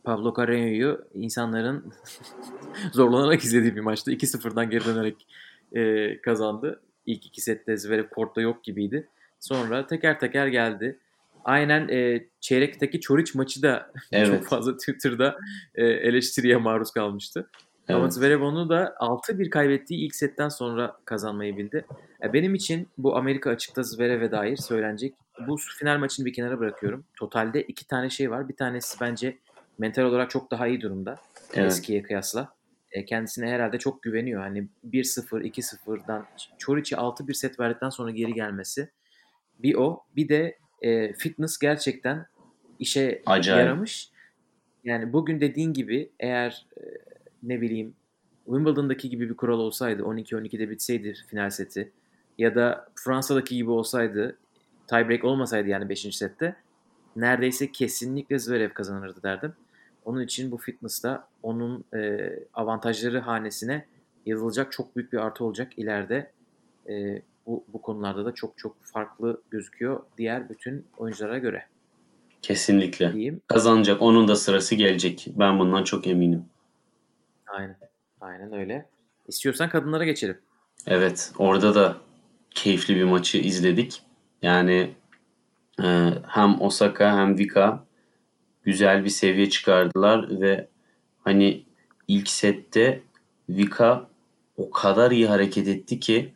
Pablo 0.04 0.30
Carreño'yu 0.30 1.06
insanların 1.14 1.94
zorlanarak 2.94 3.44
izlediği 3.44 3.76
bir 3.76 3.82
maçta 3.82 4.12
2-0'dan 4.12 4.70
geri 4.70 4.86
dönerek 4.86 5.28
e, 5.74 6.22
kazandı. 6.22 6.82
İlk 7.06 7.26
iki 7.26 7.42
sette 7.42 7.78
Zverev 7.78 8.10
kortta 8.10 8.42
yok 8.42 8.64
gibiydi. 8.64 9.08
Sonra 9.40 9.88
teker 9.88 10.20
teker 10.20 10.48
geldi. 10.48 11.00
Aynen 11.46 11.88
e, 11.88 12.28
çeyrekteki 12.40 13.00
Çoric 13.02 13.32
maçı 13.36 13.62
da 13.62 13.92
Evet. 14.12 14.28
çok 14.28 14.46
fazla 14.46 14.78
Twitter'da 14.78 15.38
e, 15.76 15.86
eleştiriye 15.86 16.58
maruz 16.58 16.92
kalmıştı. 16.92 17.50
Ama 17.90 18.00
Evet. 18.00 18.14
Zverev 18.14 18.42
onu 18.42 18.70
da 18.70 18.96
6-1 19.00 19.50
kaybettiği 19.50 20.06
ilk 20.06 20.16
setten 20.16 20.50
sonra 20.50 20.98
kazanmayı 21.06 21.58
bildi. 21.58 21.86
Ya 22.22 22.34
benim 22.34 22.56
için 22.56 22.88
bu 22.98 23.18
Amerika 23.18 23.50
açıkta 23.50 23.84
Zverev'e 23.84 24.32
dair 24.32 24.58
söylenecek. 24.58 25.14
Bu 25.48 25.58
final 25.58 25.98
maçını 25.98 26.26
bir 26.26 26.34
kenara 26.34 26.60
bırakıyorum. 26.60 27.06
Totalde 27.20 27.62
iki 27.62 27.88
tane 27.88 28.10
şey 28.10 28.32
var. 28.32 28.50
Bir 28.50 28.56
tanesi 28.56 28.98
bence 29.02 29.38
mental 29.78 30.04
olarak 30.04 30.30
çok 30.30 30.52
daha 30.52 30.68
iyi 30.68 30.82
durumda. 30.82 31.16
Evet. 31.54 31.72
Eskiye 31.72 32.02
kıyasla. 32.04 32.54
E, 32.92 33.06
kendisine 33.06 33.50
herhalde 33.50 33.80
çok 33.80 34.04
güveniyor. 34.04 34.42
Hani 34.42 34.68
1-0, 34.84 35.42
2-0'dan 35.42 36.26
Çoriç'i 36.58 36.96
6-1 36.96 37.34
set 37.34 37.60
verdikten 37.60 37.90
sonra 37.90 38.12
geri 38.12 38.34
gelmesi. 38.34 38.90
Bir 39.60 39.76
o. 39.76 40.04
Bir 40.16 40.30
de 40.30 40.58
e, 40.86 41.14
fitness 41.14 41.58
gerçekten 41.58 42.26
işe 42.80 43.22
Acayip. 43.26 43.66
yaramış. 43.66 44.10
Yani 44.84 45.14
bugün 45.14 45.42
dediğin 45.42 45.74
gibi 45.74 46.10
eğer 46.20 46.66
e, 46.78 46.82
ne 47.44 47.62
bileyim 47.62 47.94
Wimbledon'daki 48.46 49.10
gibi 49.10 49.30
bir 49.30 49.34
kural 49.34 49.60
olsaydı 49.60 50.02
12-12'de 50.02 50.70
bitseydi 50.70 51.14
final 51.28 51.50
seti 51.50 51.92
ya 52.38 52.56
da 52.56 52.90
Fransa'daki 52.96 53.56
gibi 53.56 53.70
olsaydı 53.70 54.38
tiebreak 54.88 55.24
olmasaydı 55.24 55.70
yani 55.70 55.90
5. 55.90 56.18
sette 56.18 56.56
neredeyse 57.16 57.72
kesinlikle 57.72 58.40
Zverev 58.40 58.70
kazanırdı 58.70 59.24
derdim. 59.24 59.54
Onun 60.06 60.22
için 60.22 60.52
bu 60.52 60.58
fitness'ta 60.58 61.28
onun 61.44 61.84
e, 61.94 62.32
avantajları 62.54 63.20
hanesine 63.20 63.86
yazılacak 64.26 64.72
çok 64.72 64.96
büyük 64.96 65.14
bir 65.14 65.18
artı 65.18 65.44
olacak 65.46 65.72
ileride. 65.78 66.32
E, 66.90 67.22
bu, 67.46 67.66
bu 67.74 67.82
konularda 67.82 68.26
da 68.26 68.34
çok 68.34 68.58
çok 68.58 68.84
farklı 68.84 69.42
gözüküyor 69.52 70.00
diğer 70.18 70.50
bütün 70.50 70.86
oyunculara 70.98 71.38
göre 71.38 71.66
Kesinlikle. 72.42 73.14
diyeyim. 73.14 73.42
Kazanacak. 73.48 74.02
Onun 74.02 74.28
da 74.28 74.36
sırası 74.36 74.76
gelecek. 74.76 75.28
Ben 75.36 75.60
bundan 75.60 75.84
çok 75.84 76.08
eminim. 76.08 76.46
Aynen. 77.48 77.78
Aynen 78.22 78.54
öyle. 78.54 78.90
İstiyorsan 79.28 79.70
kadınlara 79.70 80.06
geçelim. 80.06 80.38
Evet, 80.88 81.32
orada 81.38 81.76
da 81.76 81.98
keyifli 82.52 82.96
bir 82.96 83.04
maçı 83.04 83.38
izledik. 83.38 84.02
Yani 84.42 84.96
e, 85.84 86.10
hem 86.28 86.62
Osaka 86.62 87.18
hem 87.18 87.38
Vika 87.38 87.86
güzel 88.64 89.04
bir 89.04 89.10
seviye 89.10 89.50
çıkardılar 89.50 90.42
ve 90.42 90.68
hani 91.24 91.66
ilk 92.08 92.30
sette 92.30 93.02
Vika 93.50 94.08
o 94.58 94.70
kadar 94.70 95.12
iyi 95.12 95.28
hareket 95.28 95.68
etti 95.68 96.00
ki 96.00 96.34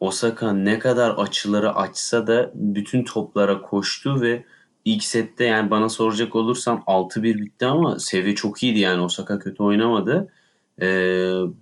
Osaka 0.00 0.52
ne 0.52 0.78
kadar 0.78 1.10
açıları 1.10 1.74
açsa 1.74 2.26
da 2.26 2.50
bütün 2.54 3.04
toplara 3.04 3.62
koştu 3.62 4.20
ve 4.20 4.44
ilk 4.84 5.04
sette 5.04 5.44
yani 5.44 5.70
bana 5.70 5.88
soracak 5.88 6.36
olursan 6.36 6.82
6-1 6.86 7.22
bitti 7.22 7.66
ama 7.66 7.98
seviye 7.98 8.34
çok 8.34 8.62
iyiydi 8.62 8.78
yani 8.78 9.02
Osaka 9.02 9.38
kötü 9.38 9.62
oynamadı. 9.62 10.32
Ee, 10.80 10.86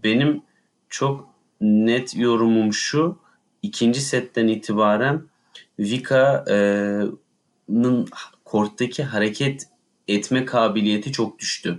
benim 0.05 0.43
çok 0.89 1.29
net 1.61 2.17
yorumum 2.17 2.73
şu. 2.73 3.19
ikinci 3.63 4.01
setten 4.01 4.49
itibaren 4.49 5.23
Vika'nın 5.79 7.19
korttaki 8.45 9.05
hareket 9.05 9.69
etme 10.09 10.45
kabiliyeti 10.45 11.13
çok 11.13 11.39
düştü. 11.39 11.79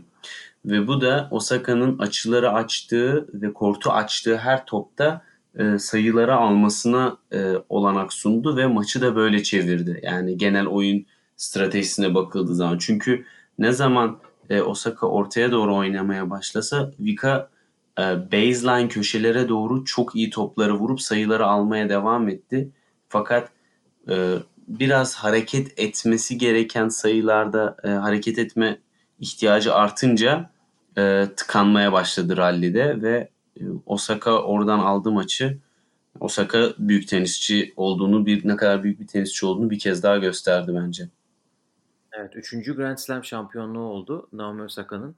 Ve 0.65 0.87
bu 0.87 1.01
da 1.01 1.27
Osaka'nın 1.31 1.99
açıları 1.99 2.51
açtığı 2.51 3.27
ve 3.33 3.53
kortu 3.53 3.91
açtığı 3.91 4.37
her 4.37 4.65
topta 4.65 5.21
e, 5.57 5.79
sayıları 5.79 6.35
almasına 6.35 7.17
e, 7.33 7.53
olanak 7.69 8.13
sundu 8.13 8.57
ve 8.57 8.67
maçı 8.67 9.01
da 9.01 9.15
böyle 9.15 9.43
çevirdi. 9.43 9.99
Yani 10.03 10.37
genel 10.37 10.67
oyun 10.67 11.05
stratejisine 11.37 12.15
bakıldığı 12.15 12.55
zaman. 12.55 12.77
Çünkü 12.77 13.25
ne 13.59 13.71
zaman 13.71 14.19
e, 14.49 14.61
Osaka 14.61 15.07
ortaya 15.07 15.51
doğru 15.51 15.75
oynamaya 15.75 16.29
başlasa 16.29 16.91
Vika 16.99 17.49
e, 17.99 18.01
baseline 18.31 18.87
köşelere 18.87 19.49
doğru 19.49 19.85
çok 19.85 20.15
iyi 20.15 20.29
topları 20.29 20.73
vurup 20.73 21.01
sayıları 21.01 21.45
almaya 21.45 21.89
devam 21.89 22.29
etti. 22.29 22.69
Fakat 23.09 23.49
biraz 24.67 25.15
hareket 25.15 25.79
etmesi 25.79 26.37
gereken 26.37 26.89
sayılarda 26.89 27.77
hareket 27.83 28.39
etme 28.39 28.79
ihtiyacı 29.19 29.73
artınca 29.73 30.49
tıkanmaya 31.35 31.93
başladı 31.93 32.37
rallide 32.37 33.01
ve 33.01 33.29
Osaka 33.85 34.43
oradan 34.43 34.79
aldı 34.79 35.11
maçı. 35.11 35.57
Osaka 36.19 36.73
büyük 36.79 37.07
tenisçi 37.07 37.73
olduğunu, 37.75 38.25
bir 38.25 38.47
ne 38.47 38.55
kadar 38.55 38.83
büyük 38.83 38.99
bir 38.99 39.07
tenisçi 39.07 39.45
olduğunu 39.45 39.69
bir 39.69 39.79
kez 39.79 40.03
daha 40.03 40.17
gösterdi 40.17 40.71
bence. 40.75 41.09
Evet, 42.13 42.35
3. 42.35 42.75
Grand 42.75 42.97
Slam 42.97 43.23
şampiyonluğu 43.23 43.79
oldu 43.79 44.27
Naomi 44.33 44.61
Osaka'nın. 44.61 45.15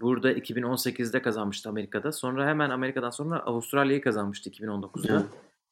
Burada 0.00 0.32
2018'de 0.32 1.22
kazanmıştı 1.22 1.68
Amerika'da. 1.68 2.12
Sonra 2.12 2.46
hemen 2.46 2.70
Amerika'dan 2.70 3.10
sonra 3.10 3.38
Avustralya'yı 3.38 4.00
kazanmıştı 4.00 4.50
2019'da. 4.50 5.12
Evet. 5.12 5.26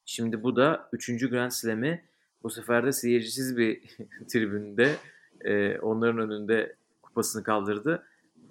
Şimdi 0.06 0.42
bu 0.42 0.56
da 0.56 0.88
3. 0.92 1.30
Grand 1.30 1.50
Slam'i 1.50 2.04
bu 2.42 2.50
sefer 2.50 2.86
de 2.86 2.92
seyircisiz 2.92 3.56
bir 3.56 3.80
tribünde 4.28 4.96
e, 5.40 5.78
onların 5.78 6.18
önünde 6.18 6.76
kupasını 7.02 7.42
kaldırdı. 7.42 8.02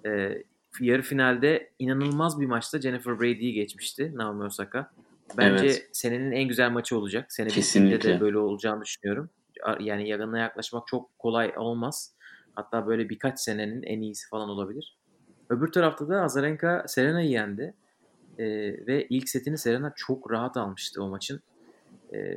E, 0.06 0.42
yarı 0.80 1.02
finalde 1.02 1.70
inanılmaz 1.78 2.40
bir 2.40 2.46
maçta 2.46 2.80
Jennifer 2.80 3.20
Brady'yi 3.20 3.52
geçmişti 3.52 4.12
Naomi 4.14 4.44
Osaka. 4.44 4.90
Bence 5.38 5.64
Evet. 5.66 5.88
senenin 5.92 6.32
en 6.32 6.48
güzel 6.48 6.70
maçı 6.70 6.98
olacak. 6.98 7.32
Sene 7.32 7.48
Kesinlikle. 7.48 8.12
de 8.14 8.20
böyle 8.20 8.38
olacağını 8.38 8.82
düşünüyorum. 8.84 9.30
Yani 9.80 10.08
yanına 10.08 10.38
yaklaşmak 10.38 10.86
çok 10.86 11.18
kolay 11.18 11.52
olmaz. 11.56 12.14
Hatta 12.54 12.86
böyle 12.86 13.08
birkaç 13.08 13.40
senenin 13.40 13.82
en 13.82 14.00
iyisi 14.00 14.28
falan 14.28 14.48
olabilir. 14.48 14.96
Öbür 15.48 15.72
tarafta 15.72 16.08
da 16.08 16.22
Azarenka 16.22 16.84
Serena'yı 16.88 17.30
yendi. 17.30 17.74
Ee, 18.38 18.44
ve 18.86 19.06
ilk 19.10 19.28
setini 19.28 19.58
Serena 19.58 19.92
çok 19.96 20.30
rahat 20.32 20.56
almıştı 20.56 21.02
o 21.02 21.08
maçın. 21.08 21.40
Ee, 22.14 22.34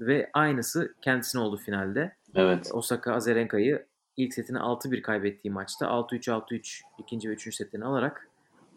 ve 0.00 0.30
aynısı 0.32 0.94
kendisine 1.02 1.40
oldu 1.40 1.56
finalde. 1.56 2.16
Evet. 2.34 2.70
Osaka 2.72 3.14
Azarenka'yı 3.14 3.86
ilk 4.20 4.34
setini 4.34 4.58
6-1 4.58 5.02
kaybettiği 5.02 5.52
maçta 5.52 5.86
6-3 5.86 6.30
6-3 6.30 6.82
ikinci 6.98 7.28
ve 7.28 7.32
üçüncü 7.32 7.56
setlerini 7.56 7.86
alarak 7.86 8.28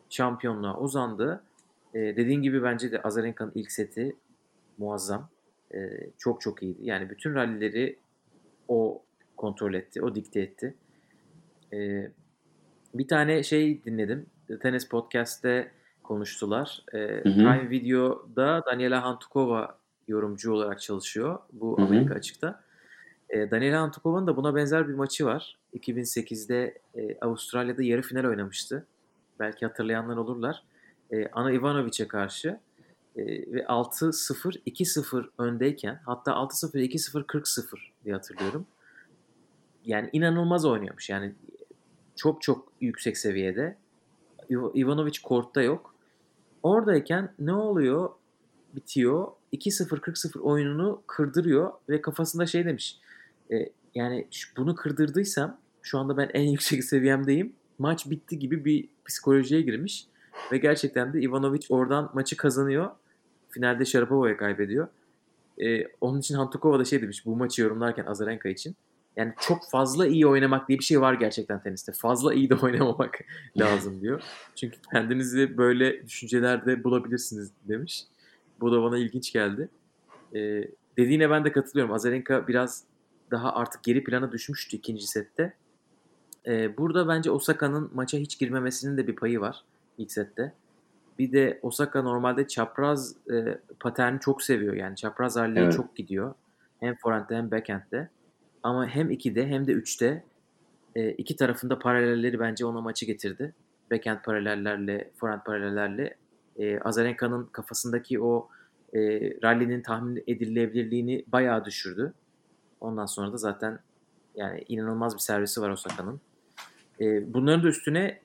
şampiyonluğa 0.09 0.79
uzandı. 0.79 1.43
Ee, 1.93 1.99
dediğin 1.99 2.41
gibi 2.41 2.63
bence 2.63 2.91
de 2.91 3.01
Azarenka'nın 3.01 3.51
ilk 3.55 3.71
seti 3.71 4.15
muazzam. 4.77 5.29
Ee, 5.73 6.09
çok 6.17 6.41
çok 6.41 6.63
iyiydi. 6.63 6.79
Yani 6.81 7.09
bütün 7.09 7.35
rallileri 7.35 7.99
o 8.67 9.01
kontrol 9.37 9.73
etti, 9.73 10.01
o 10.01 10.15
dikte 10.15 10.41
etti. 10.41 10.75
Ee, 11.73 12.11
bir 12.93 13.07
tane 13.07 13.43
şey 13.43 13.83
dinledim. 13.83 14.25
The 14.47 14.59
Tennis 14.59 14.87
Podcast'te 14.87 15.71
konuştular. 16.03 16.83
Ee, 16.93 16.97
hı. 16.97 17.23
Prime 17.23 17.69
Video'da 17.69 18.63
Daniela 18.65 19.03
Hantukova 19.03 19.77
yorumcu 20.07 20.53
olarak 20.53 20.81
çalışıyor 20.81 21.39
bu 21.53 21.77
Hı 21.77 21.81
hı. 21.81 21.85
Amerika 21.85 22.13
açıkta. 22.13 22.63
E, 23.33 23.51
Daniela 23.51 23.81
Hantukova'nın 23.81 24.27
da 24.27 24.37
buna 24.37 24.55
benzer 24.55 24.87
bir 24.87 24.93
maçı 24.93 25.25
var. 25.25 25.57
2008'de 25.73 26.77
e, 26.95 27.19
Avustralya'da 27.19 27.83
yarı 27.83 28.01
final 28.01 28.25
oynamıştı. 28.25 28.85
Belki 29.39 29.65
hatırlayanlar 29.65 30.17
olurlar. 30.17 30.63
E, 31.11 31.27
Ana 31.27 31.51
Ivanovic'e 31.51 32.07
karşı 32.07 32.59
e, 33.15 33.25
ve 33.25 33.63
6-0, 33.63 34.61
2-0 34.67 35.25
öndeyken 35.37 36.01
hatta 36.05 36.31
6-0, 36.31 36.77
2-0, 36.77 37.25
40-0 37.25 37.79
diye 38.05 38.15
hatırlıyorum. 38.15 38.65
Yani 39.85 40.09
inanılmaz 40.13 40.65
oynuyormuş. 40.65 41.09
Yani 41.09 41.33
çok 42.15 42.41
çok 42.41 42.71
yüksek 42.81 43.17
seviyede. 43.17 43.77
Iv- 44.49 44.79
Ivanovic 44.79 45.19
kortta 45.23 45.61
yok. 45.61 45.95
Oradayken 46.63 47.33
ne 47.39 47.53
oluyor? 47.53 48.09
Bitiyor. 48.75 49.27
2-0-40-0 49.53 50.39
oyununu 50.39 51.01
kırdırıyor 51.07 51.71
ve 51.89 52.01
kafasında 52.01 52.45
şey 52.45 52.65
demiş. 52.65 52.99
E, 53.51 53.69
yani 53.95 54.27
bunu 54.57 54.75
kırdırdıysam 54.75 55.57
şu 55.81 55.99
anda 55.99 56.17
ben 56.17 56.29
en 56.33 56.41
yüksek 56.51 56.83
seviyemdeyim. 56.83 57.53
Maç 57.79 58.09
bitti 58.09 58.39
gibi 58.39 58.65
bir 58.65 58.89
psikolojiye 59.05 59.61
girmiş. 59.61 60.07
Ve 60.51 60.57
gerçekten 60.57 61.13
de 61.13 61.21
Ivanovic 61.21 61.65
oradan 61.69 62.11
maçı 62.13 62.37
kazanıyor. 62.37 62.89
Finalde 63.49 63.85
Sharapova'ya 63.85 64.37
kaybediyor. 64.37 64.87
Ee, 65.61 65.87
onun 66.01 66.19
için 66.19 66.35
Hantukova 66.35 66.79
da 66.79 66.85
şey 66.85 67.01
demiş 67.01 67.25
bu 67.25 67.35
maçı 67.35 67.61
yorumlarken 67.61 68.05
Azarenka 68.05 68.49
için. 68.49 68.75
Yani 69.15 69.33
çok 69.39 69.69
fazla 69.71 70.07
iyi 70.07 70.27
oynamak 70.27 70.67
diye 70.67 70.79
bir 70.79 70.83
şey 70.83 71.01
var 71.01 71.13
gerçekten 71.13 71.63
teniste. 71.63 71.91
Fazla 71.91 72.33
iyi 72.33 72.49
de 72.49 72.55
oynamamak 72.61 73.19
lazım 73.57 74.01
diyor. 74.01 74.21
Çünkü 74.55 74.77
kendinizi 74.91 75.57
böyle 75.57 76.07
düşüncelerde 76.07 76.83
bulabilirsiniz 76.83 77.51
demiş. 77.67 78.03
Bu 78.61 78.71
da 78.71 78.83
bana 78.83 78.97
ilginç 78.97 79.33
geldi. 79.33 79.69
Ee, 80.35 80.67
dediğine 80.97 81.29
ben 81.29 81.45
de 81.45 81.51
katılıyorum. 81.51 81.93
Azarenka 81.93 82.47
biraz 82.47 82.83
daha 83.33 83.55
artık 83.55 83.83
geri 83.83 84.03
plana 84.03 84.31
düşmüştü 84.31 84.77
ikinci 84.77 85.07
sette. 85.07 85.53
Ee, 86.47 86.77
burada 86.77 87.07
bence 87.07 87.31
Osaka'nın 87.31 87.91
maça 87.93 88.17
hiç 88.17 88.39
girmemesinin 88.39 88.97
de 88.97 89.07
bir 89.07 89.15
payı 89.15 89.39
var 89.39 89.63
ilk 89.97 90.11
sette. 90.11 90.53
Bir 91.19 91.31
de 91.31 91.59
Osaka 91.61 92.01
normalde 92.01 92.47
çapraz 92.47 93.15
e, 93.31 93.59
paterni 93.79 94.19
çok 94.19 94.41
seviyor. 94.41 94.73
Yani 94.73 94.95
çapraz 94.95 95.35
halleri 95.35 95.63
evet. 95.63 95.73
çok 95.73 95.95
gidiyor. 95.95 96.33
Hem 96.79 96.95
forehand'de 96.95 97.35
hem 97.35 97.51
backhand'de. 97.51 98.09
Ama 98.63 98.87
hem 98.87 99.11
2'de 99.11 99.47
hem 99.47 99.67
de 99.67 99.71
3'te 99.71 100.23
e, 100.95 101.11
iki 101.11 101.35
tarafında 101.35 101.79
paralelleri 101.79 102.39
bence 102.39 102.65
ona 102.65 102.81
maçı 102.81 103.05
getirdi. 103.05 103.53
Backhand 103.91 104.19
paralellerle, 104.25 105.11
forehand 105.15 105.41
paralellerle 105.45 106.17
e, 106.57 106.79
Azarenka'nın 106.79 107.45
kafasındaki 107.45 108.21
o 108.21 108.49
e, 108.93 108.99
rally'nin 109.43 109.81
tahmin 109.81 110.23
edilebilirliğini 110.27 111.25
bayağı 111.27 111.65
düşürdü. 111.65 112.13
Ondan 112.83 113.05
sonra 113.05 113.33
da 113.33 113.37
zaten 113.37 113.79
yani 114.35 114.63
inanılmaz 114.67 115.13
bir 115.13 115.19
servisi 115.19 115.61
var 115.61 115.69
Osaka'nın. 115.69 116.21
E, 116.99 117.33
bunların 117.33 117.63
da 117.63 117.67
üstüne 117.67 118.19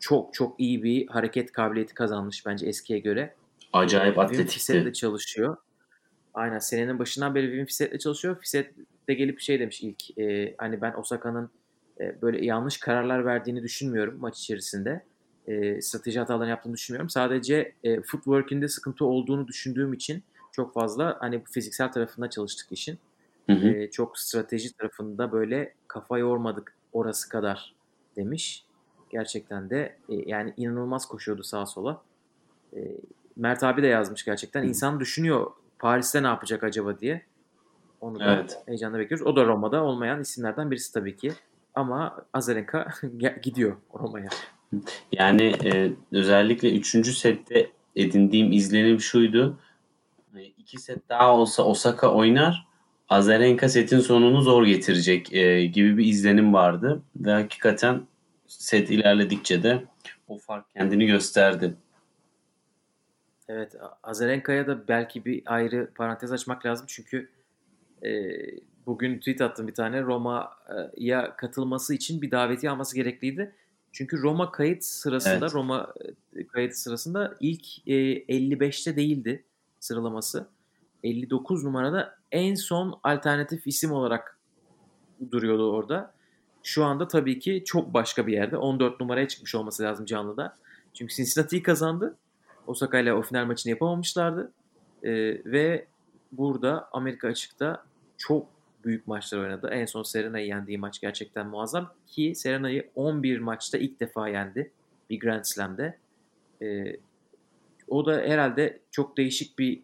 çok 0.00 0.34
çok 0.34 0.60
iyi 0.60 0.82
bir 0.82 1.06
hareket 1.06 1.52
kabiliyeti 1.52 1.94
kazanmış 1.94 2.46
bence 2.46 2.66
eskiye 2.66 2.98
göre. 2.98 3.34
Acayip 3.72 4.18
atletikti. 4.18 4.72
Wim 4.72 4.92
çalışıyor. 4.92 5.56
Aynen 6.34 6.58
senenin 6.58 6.98
başından 6.98 7.34
beri 7.34 7.46
Wim 7.46 7.66
Fiset'le 7.66 8.00
çalışıyor. 8.00 8.40
Fiset 8.40 8.74
de 9.08 9.14
gelip 9.14 9.40
şey 9.40 9.60
demiş 9.60 9.82
ilk 9.82 10.18
e, 10.18 10.54
hani 10.58 10.80
ben 10.80 10.92
Osaka'nın 10.92 11.50
e, 12.00 12.22
böyle 12.22 12.44
yanlış 12.44 12.78
kararlar 12.78 13.24
verdiğini 13.24 13.62
düşünmüyorum 13.62 14.18
maç 14.20 14.38
içerisinde. 14.38 15.04
E, 15.46 15.80
strateji 15.80 16.18
hatalarını 16.18 16.50
yaptığını 16.50 16.74
düşünmüyorum. 16.74 17.10
Sadece 17.10 17.72
e, 17.84 18.02
footwork'inde 18.02 18.68
sıkıntı 18.68 19.04
olduğunu 19.04 19.48
düşündüğüm 19.48 19.92
için 19.92 20.22
çok 20.52 20.74
fazla 20.74 21.16
hani 21.20 21.44
fiziksel 21.44 21.92
tarafında 21.92 22.30
çalıştık 22.30 22.72
işin. 22.72 22.98
Hı 23.46 23.52
hı. 23.52 23.68
E, 23.68 23.90
çok 23.90 24.18
strateji 24.18 24.76
tarafında 24.76 25.32
böyle 25.32 25.74
kafa 25.88 26.18
yormadık 26.18 26.74
orası 26.92 27.28
kadar 27.28 27.74
demiş. 28.16 28.64
Gerçekten 29.10 29.70
de 29.70 29.96
e, 30.08 30.14
yani 30.14 30.54
inanılmaz 30.56 31.06
koşuyordu 31.06 31.42
sağa 31.42 31.66
sola. 31.66 32.02
E, 32.76 32.78
Mert 33.36 33.62
abi 33.62 33.82
de 33.82 33.86
yazmış 33.86 34.24
gerçekten. 34.24 34.62
Hı. 34.62 34.66
İnsan 34.66 35.00
düşünüyor 35.00 35.50
Paris'te 35.78 36.22
ne 36.22 36.26
yapacak 36.26 36.64
acaba 36.64 36.98
diye. 36.98 37.22
Onu 38.00 38.20
da 38.20 38.34
evet. 38.34 38.58
heyecanla 38.66 38.98
bekliyoruz. 38.98 39.26
O 39.26 39.36
da 39.36 39.44
Roma'da 39.44 39.84
olmayan 39.84 40.20
isimlerden 40.20 40.70
birisi 40.70 40.92
tabii 40.92 41.16
ki. 41.16 41.32
Ama 41.74 42.24
Azarenka 42.32 42.88
gidiyor 43.42 43.76
Roma'ya. 43.94 44.28
Yani 45.12 45.42
e, 45.64 45.92
özellikle 46.12 46.76
3. 46.76 47.18
sette 47.18 47.70
edindiğim 47.96 48.52
izlenim 48.52 49.00
şuydu. 49.00 49.58
E, 50.36 50.42
iki 50.42 50.78
set 50.78 51.08
daha 51.08 51.34
olsa 51.34 51.62
Osaka 51.62 52.12
oynar. 52.12 52.66
Azarenka 53.08 53.68
setin 53.68 54.00
sonunu 54.00 54.42
zor 54.42 54.66
getirecek 54.66 55.32
e, 55.32 55.66
gibi 55.66 55.98
bir 55.98 56.06
izlenim 56.06 56.52
vardı. 56.52 57.02
Ve 57.16 57.30
hakikaten 57.30 58.02
set 58.46 58.90
ilerledikçe 58.90 59.62
de 59.62 59.84
o 60.28 60.38
fark 60.38 60.70
kendini 60.74 61.06
gösterdi. 61.06 61.74
Evet 63.48 63.74
Azarenka'ya 64.02 64.66
da 64.66 64.88
belki 64.88 65.24
bir 65.24 65.42
ayrı 65.46 65.90
parantez 65.94 66.32
açmak 66.32 66.66
lazım. 66.66 66.86
Çünkü 66.88 67.28
e, 68.04 68.10
bugün 68.86 69.18
tweet 69.18 69.40
attım 69.40 69.68
bir 69.68 69.74
tane 69.74 70.02
Roma'ya 70.02 71.36
katılması 71.36 71.94
için 71.94 72.22
bir 72.22 72.30
daveti 72.30 72.70
alması 72.70 72.96
gerekliydi. 72.96 73.52
Çünkü 73.92 74.22
Roma 74.22 74.52
kayıt 74.52 74.84
sırasında 74.84 75.36
evet. 75.36 75.54
Roma 75.54 75.94
e, 76.36 76.46
kayıt 76.46 76.74
sırasında 76.74 77.36
ilk 77.40 77.88
e, 77.88 77.92
55'te 78.22 78.96
değildi 78.96 79.44
sıralaması. 79.80 80.46
59 81.04 81.64
numarada 81.64 82.18
en 82.32 82.54
son 82.54 83.00
alternatif 83.02 83.66
isim 83.66 83.92
olarak 83.92 84.38
duruyordu 85.30 85.72
orada. 85.72 86.14
Şu 86.62 86.84
anda 86.84 87.08
tabii 87.08 87.38
ki 87.38 87.62
çok 87.66 87.94
başka 87.94 88.26
bir 88.26 88.32
yerde. 88.32 88.56
14 88.56 89.00
numaraya 89.00 89.28
çıkmış 89.28 89.54
olması 89.54 89.82
lazım 89.82 90.06
canlıda. 90.06 90.56
Çünkü 90.94 91.14
Cincinnati'yi 91.14 91.62
kazandı. 91.62 92.16
Osaka 92.66 92.98
ile 92.98 93.12
o 93.12 93.22
final 93.22 93.46
maçını 93.46 93.70
yapamamışlardı. 93.70 94.52
Ee, 95.02 95.10
ve 95.44 95.86
burada 96.32 96.88
Amerika 96.92 97.28
açıkta 97.28 97.84
çok 98.16 98.46
büyük 98.84 99.06
maçlar 99.06 99.38
oynadı. 99.38 99.68
En 99.72 99.86
son 99.86 100.02
Serena'yı 100.02 100.46
yendiği 100.46 100.78
maç 100.78 101.00
gerçekten 101.00 101.46
muazzam. 101.46 101.92
Ki 102.06 102.32
Serena'yı 102.34 102.90
11 102.94 103.38
maçta 103.38 103.78
ilk 103.78 104.00
defa 104.00 104.28
yendi. 104.28 104.70
Bir 105.10 105.20
Grand 105.20 105.44
Slam'de. 105.44 105.98
Ee, 106.62 106.96
o 107.88 108.06
da 108.06 108.12
herhalde 108.12 108.80
çok 108.90 109.16
değişik 109.16 109.58
bir 109.58 109.82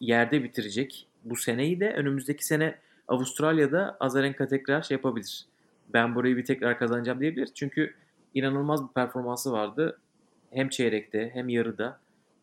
yerde 0.00 0.42
bitirecek. 0.44 1.06
Bu 1.24 1.36
seneyi 1.36 1.80
de 1.80 1.92
önümüzdeki 1.92 2.46
sene 2.46 2.74
Avustralya'da 3.08 3.96
Azarenka 4.00 4.48
tekrar 4.48 4.82
şey 4.82 4.94
yapabilir 4.94 5.46
ben 5.94 6.14
burayı 6.14 6.36
bir 6.36 6.44
tekrar 6.44 6.78
kazanacağım 6.78 7.20
diyebilir. 7.20 7.48
Çünkü 7.54 7.94
inanılmaz 8.34 8.88
bir 8.88 8.92
performansı 8.94 9.52
vardı. 9.52 9.98
Hem 10.50 10.68
çeyrekte 10.68 11.30
hem 11.34 11.48
yarıda. 11.48 11.98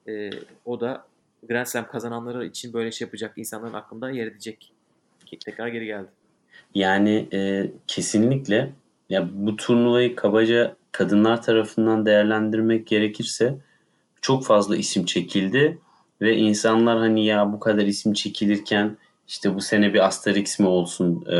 E, 0.07 0.29
o 0.65 0.79
da 0.79 1.05
Grand 1.47 1.65
Slam 1.65 1.87
kazananları 1.87 2.45
için 2.45 2.73
böyle 2.73 2.91
şey 2.91 3.05
yapacak 3.05 3.33
insanların 3.37 3.73
aklında 3.73 4.11
yer 4.11 4.27
edecek. 4.27 4.71
Tekrar 5.45 5.67
geri 5.67 5.85
geldi. 5.85 6.07
Yani 6.75 7.27
e, 7.33 7.71
kesinlikle 7.87 8.71
ya 9.09 9.29
bu 9.33 9.55
turnuvayı 9.55 10.15
kabaca 10.15 10.75
kadınlar 10.91 11.41
tarafından 11.41 12.05
değerlendirmek 12.05 12.87
gerekirse 12.87 13.55
çok 14.21 14.45
fazla 14.45 14.77
isim 14.77 15.05
çekildi 15.05 15.77
ve 16.21 16.37
insanlar 16.37 16.97
hani 16.97 17.25
ya 17.25 17.53
bu 17.53 17.59
kadar 17.59 17.85
isim 17.85 18.13
çekilirken 18.13 18.97
işte 19.27 19.55
bu 19.55 19.61
sene 19.61 19.93
bir 19.93 20.05
Asterix 20.05 20.59
mi 20.59 20.67
olsun 20.67 21.25
e, 21.25 21.37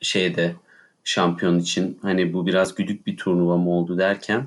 şeyde 0.00 0.56
şampiyon 1.04 1.58
için? 1.58 1.98
Hani 2.02 2.32
bu 2.32 2.46
biraz 2.46 2.74
güdük 2.74 3.06
bir 3.06 3.16
turnuva 3.16 3.56
mı 3.56 3.70
oldu? 3.70 3.98
derken 3.98 4.46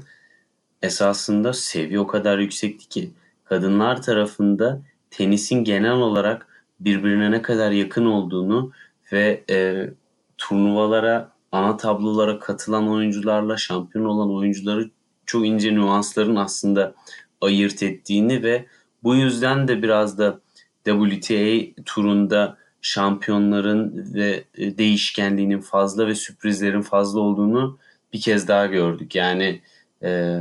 esasında 0.82 1.54
seviye 1.54 2.00
o 2.00 2.08
kadar 2.08 2.40
yüksekti 2.40 2.90
ki 2.90 3.12
kadınlar 3.46 4.02
tarafında 4.02 4.82
tenisin 5.12 5.64
genel 5.64 5.94
olarak 5.94 6.48
birbirine 6.80 7.32
ne 7.32 7.42
kadar 7.42 7.72
yakın 7.72 8.06
olduğunu 8.06 8.72
ve 9.12 9.44
e, 9.50 9.90
turnuvalara 10.38 11.32
ana 11.52 11.78
tablolara 11.78 12.40
katılan 12.40 12.90
oyuncularla 12.90 13.58
şampiyon 13.58 14.06
olan 14.06 14.34
oyuncuları 14.34 14.90
çok 15.26 15.46
ince 15.46 15.76
nüansların 15.76 16.36
aslında 16.36 16.96
ayırt 17.46 17.84
ettiğini 17.84 18.44
ve 18.44 18.66
bu 19.04 19.16
yüzden 19.16 19.68
de 19.68 19.82
biraz 19.82 20.18
da 20.18 20.40
WTA 20.86 21.84
turunda 21.86 22.58
şampiyonların 22.82 24.14
ve 24.14 24.44
e, 24.58 24.78
değişkenliğinin 24.78 25.62
fazla 25.62 26.08
ve 26.08 26.16
sürprizlerin 26.16 26.82
fazla 26.82 27.20
olduğunu 27.20 27.78
bir 28.14 28.22
kez 28.22 28.48
daha 28.48 28.66
gördük. 28.66 29.16
Yani 29.16 29.62
e, 30.04 30.40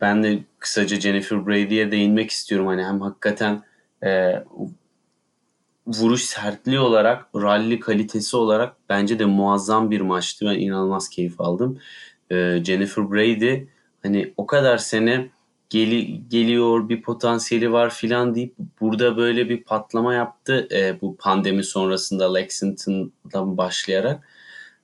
ben 0.00 0.22
de 0.22 0.38
kısaca 0.58 1.00
Jennifer 1.00 1.46
Brady'ye 1.46 1.90
değinmek 1.90 2.30
istiyorum. 2.30 2.66
Hani 2.66 2.84
hem 2.84 3.00
hakikaten 3.00 3.62
e, 4.04 4.42
vuruş 5.86 6.22
sertliği 6.22 6.80
olarak, 6.80 7.26
rally 7.34 7.80
kalitesi 7.80 8.36
olarak 8.36 8.76
bence 8.88 9.18
de 9.18 9.24
muazzam 9.24 9.90
bir 9.90 10.00
maçtı. 10.00 10.46
Ben 10.46 10.58
inanılmaz 10.58 11.08
keyif 11.08 11.40
aldım. 11.40 11.78
E, 12.30 12.64
Jennifer 12.64 13.10
Brady 13.10 13.64
hani 14.02 14.34
o 14.36 14.46
kadar 14.46 14.78
sene 14.78 15.30
geli, 15.70 16.28
geliyor 16.28 16.88
bir 16.88 17.02
potansiyeli 17.02 17.72
var 17.72 17.90
filan 17.90 18.34
deyip 18.34 18.54
burada 18.80 19.16
böyle 19.16 19.48
bir 19.48 19.64
patlama 19.64 20.14
yaptı 20.14 20.68
e, 20.72 21.00
bu 21.00 21.16
pandemi 21.16 21.64
sonrasında 21.64 22.34
Lexington'dan 22.34 23.56
başlayarak 23.56 24.28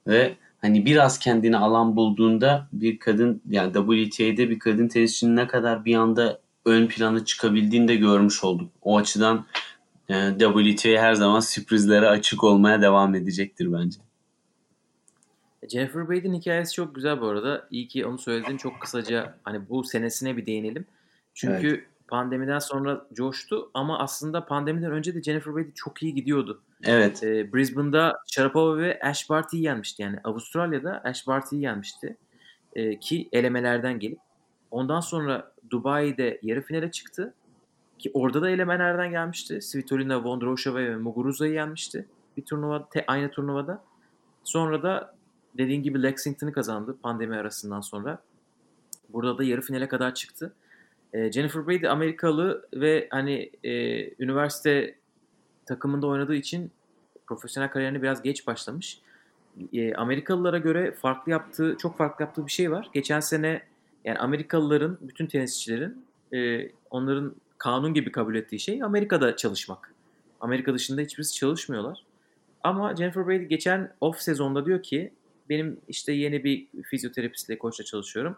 ve 0.06 0.36
hani 0.60 0.86
biraz 0.86 1.18
kendini 1.18 1.56
alan 1.56 1.96
bulduğunda 1.96 2.68
bir 2.72 2.98
kadın 2.98 3.42
yani 3.48 3.72
WTA'de 3.72 4.50
bir 4.50 4.58
kadın 4.58 4.88
tenisçinin 4.88 5.36
ne 5.36 5.46
kadar 5.46 5.84
bir 5.84 5.94
anda 5.94 6.40
ön 6.64 6.86
plana 6.86 7.24
çıkabildiğini 7.24 7.88
de 7.88 7.96
görmüş 7.96 8.44
olduk. 8.44 8.72
O 8.82 8.98
açıdan 8.98 9.44
e, 10.08 10.14
WTA 10.38 10.88
her 10.88 11.14
zaman 11.14 11.40
sürprizlere 11.40 12.08
açık 12.08 12.44
olmaya 12.44 12.82
devam 12.82 13.14
edecektir 13.14 13.72
bence. 13.72 13.98
Jennifer 15.68 16.08
Brady'nin 16.08 16.40
hikayesi 16.40 16.74
çok 16.74 16.94
güzel 16.94 17.20
bu 17.20 17.26
arada. 17.26 17.68
İyi 17.70 17.88
ki 17.88 18.06
onu 18.06 18.18
söyledin. 18.18 18.56
Çok 18.56 18.80
kısaca 18.80 19.38
hani 19.44 19.68
bu 19.68 19.84
senesine 19.84 20.36
bir 20.36 20.46
değinelim. 20.46 20.86
Çünkü 21.34 21.68
evet. 21.68 21.84
pandemiden 22.08 22.58
sonra 22.58 23.06
coştu 23.12 23.70
ama 23.74 23.98
aslında 23.98 24.46
pandemiden 24.46 24.92
önce 24.92 25.14
de 25.14 25.22
Jennifer 25.22 25.54
Brady 25.54 25.70
çok 25.74 26.02
iyi 26.02 26.14
gidiyordu. 26.14 26.62
Evet. 26.84 27.22
Ee, 27.22 27.52
Brisbane'da 27.52 28.18
Sharapova 28.26 28.78
ve 28.78 29.00
Ash 29.02 29.30
Barty'yi 29.30 29.62
yenmişti. 29.62 30.02
Yani 30.02 30.18
Avustralya'da 30.24 31.00
Ash 31.04 31.26
Barty'yi 31.26 31.62
yenmişti. 31.62 32.16
Ee, 32.74 32.98
ki 32.98 33.28
elemelerden 33.32 33.98
gelip. 33.98 34.18
Ondan 34.70 35.00
sonra 35.00 35.52
Dubai'de 35.70 36.40
yarı 36.42 36.62
finale 36.62 36.90
çıktı. 36.90 37.34
Ki 37.98 38.10
orada 38.14 38.42
da 38.42 38.50
elemelerden 38.50 39.10
gelmişti. 39.10 39.62
Svitolina, 39.62 40.24
Vondrousova 40.24 40.78
ve 40.78 40.96
Muguruza'yı 40.96 41.52
yenmişti. 41.52 42.06
Bir 42.36 42.44
turnuva, 42.44 42.88
te, 42.88 43.04
aynı 43.06 43.30
turnuvada. 43.30 43.84
Sonra 44.44 44.82
da 44.82 45.14
dediğin 45.58 45.82
gibi 45.82 46.02
Lexington'ı 46.02 46.52
kazandı 46.52 46.96
pandemi 47.02 47.36
arasından 47.36 47.80
sonra. 47.80 48.22
Burada 49.08 49.38
da 49.38 49.44
yarı 49.44 49.60
finale 49.60 49.88
kadar 49.88 50.14
çıktı. 50.14 50.54
E, 51.12 51.32
Jennifer 51.32 51.66
Brady 51.66 51.88
Amerikalı 51.88 52.68
ve 52.74 53.08
hani 53.10 53.50
e, 53.64 54.04
üniversite 54.24 54.94
takımında 55.66 56.06
oynadığı 56.06 56.34
için 56.34 56.70
profesyonel 57.26 57.70
kariyerini 57.70 58.02
biraz 58.02 58.22
geç 58.22 58.46
başlamış. 58.46 59.00
E, 59.72 59.94
Amerikalılara 59.94 60.58
göre 60.58 60.92
farklı 60.92 61.32
yaptığı, 61.32 61.76
çok 61.78 61.96
farklı 61.96 62.24
yaptığı 62.24 62.46
bir 62.46 62.52
şey 62.52 62.70
var. 62.70 62.90
Geçen 62.94 63.20
sene 63.20 63.62
yani 64.04 64.18
Amerikalıların, 64.18 64.98
bütün 65.00 65.26
tenisçilerin 65.26 66.04
e, 66.34 66.70
onların 66.90 67.34
kanun 67.58 67.94
gibi 67.94 68.12
kabul 68.12 68.34
ettiği 68.34 68.60
şey 68.60 68.82
Amerika'da 68.82 69.36
çalışmak. 69.36 69.94
Amerika 70.40 70.74
dışında 70.74 71.00
hiçbirisi 71.00 71.34
çalışmıyorlar. 71.34 72.04
Ama 72.62 72.96
Jennifer 72.96 73.26
Brady 73.26 73.44
geçen 73.44 73.92
off 74.00 74.20
sezonda 74.20 74.66
diyor 74.66 74.82
ki 74.82 75.12
benim 75.48 75.80
işte 75.88 76.12
yeni 76.12 76.44
bir 76.44 76.66
fizyoterapistle, 76.82 77.58
koçla 77.58 77.84
çalışıyorum. 77.84 78.36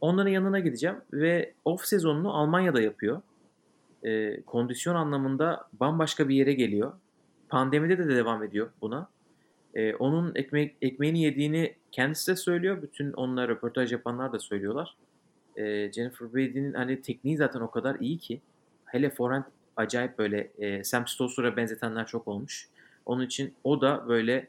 Onların 0.00 0.30
yanına 0.30 0.58
gideceğim 0.60 0.96
ve 1.12 1.54
off 1.64 1.84
sezonunu 1.84 2.34
Almanya'da 2.34 2.80
yapıyor. 2.80 3.22
E, 4.02 4.40
kondisyon 4.42 4.94
anlamında 4.94 5.68
bambaşka 5.72 6.28
bir 6.28 6.34
yere 6.34 6.52
geliyor. 6.52 6.92
Pandemide 7.48 7.98
de 7.98 8.08
devam 8.08 8.42
ediyor 8.42 8.70
buna. 8.80 9.08
E, 9.74 9.94
onun 9.94 10.34
ekmek, 10.34 10.76
ekmeğini 10.82 11.22
yediğini 11.22 11.74
kendisi 11.92 12.32
de 12.32 12.36
söylüyor. 12.36 12.82
Bütün 12.82 13.12
onlar 13.12 13.48
röportaj 13.48 13.92
yapanlar 13.92 14.32
da 14.32 14.38
söylüyorlar. 14.38 14.96
E, 15.56 15.92
Jennifer 15.92 16.34
Brady'nin 16.34 16.72
hani 16.72 17.02
tekniği 17.02 17.36
zaten 17.36 17.60
o 17.60 17.70
kadar 17.70 17.96
iyi 18.00 18.18
ki. 18.18 18.40
Hele 18.86 19.10
forehand 19.10 19.44
acayip 19.76 20.18
böyle 20.18 20.50
e, 20.58 20.84
Sam 20.84 21.06
Stosur'a 21.06 21.56
benzetenler 21.56 22.06
çok 22.06 22.28
olmuş. 22.28 22.68
Onun 23.06 23.26
için 23.26 23.54
o 23.64 23.80
da 23.80 24.08
böyle 24.08 24.48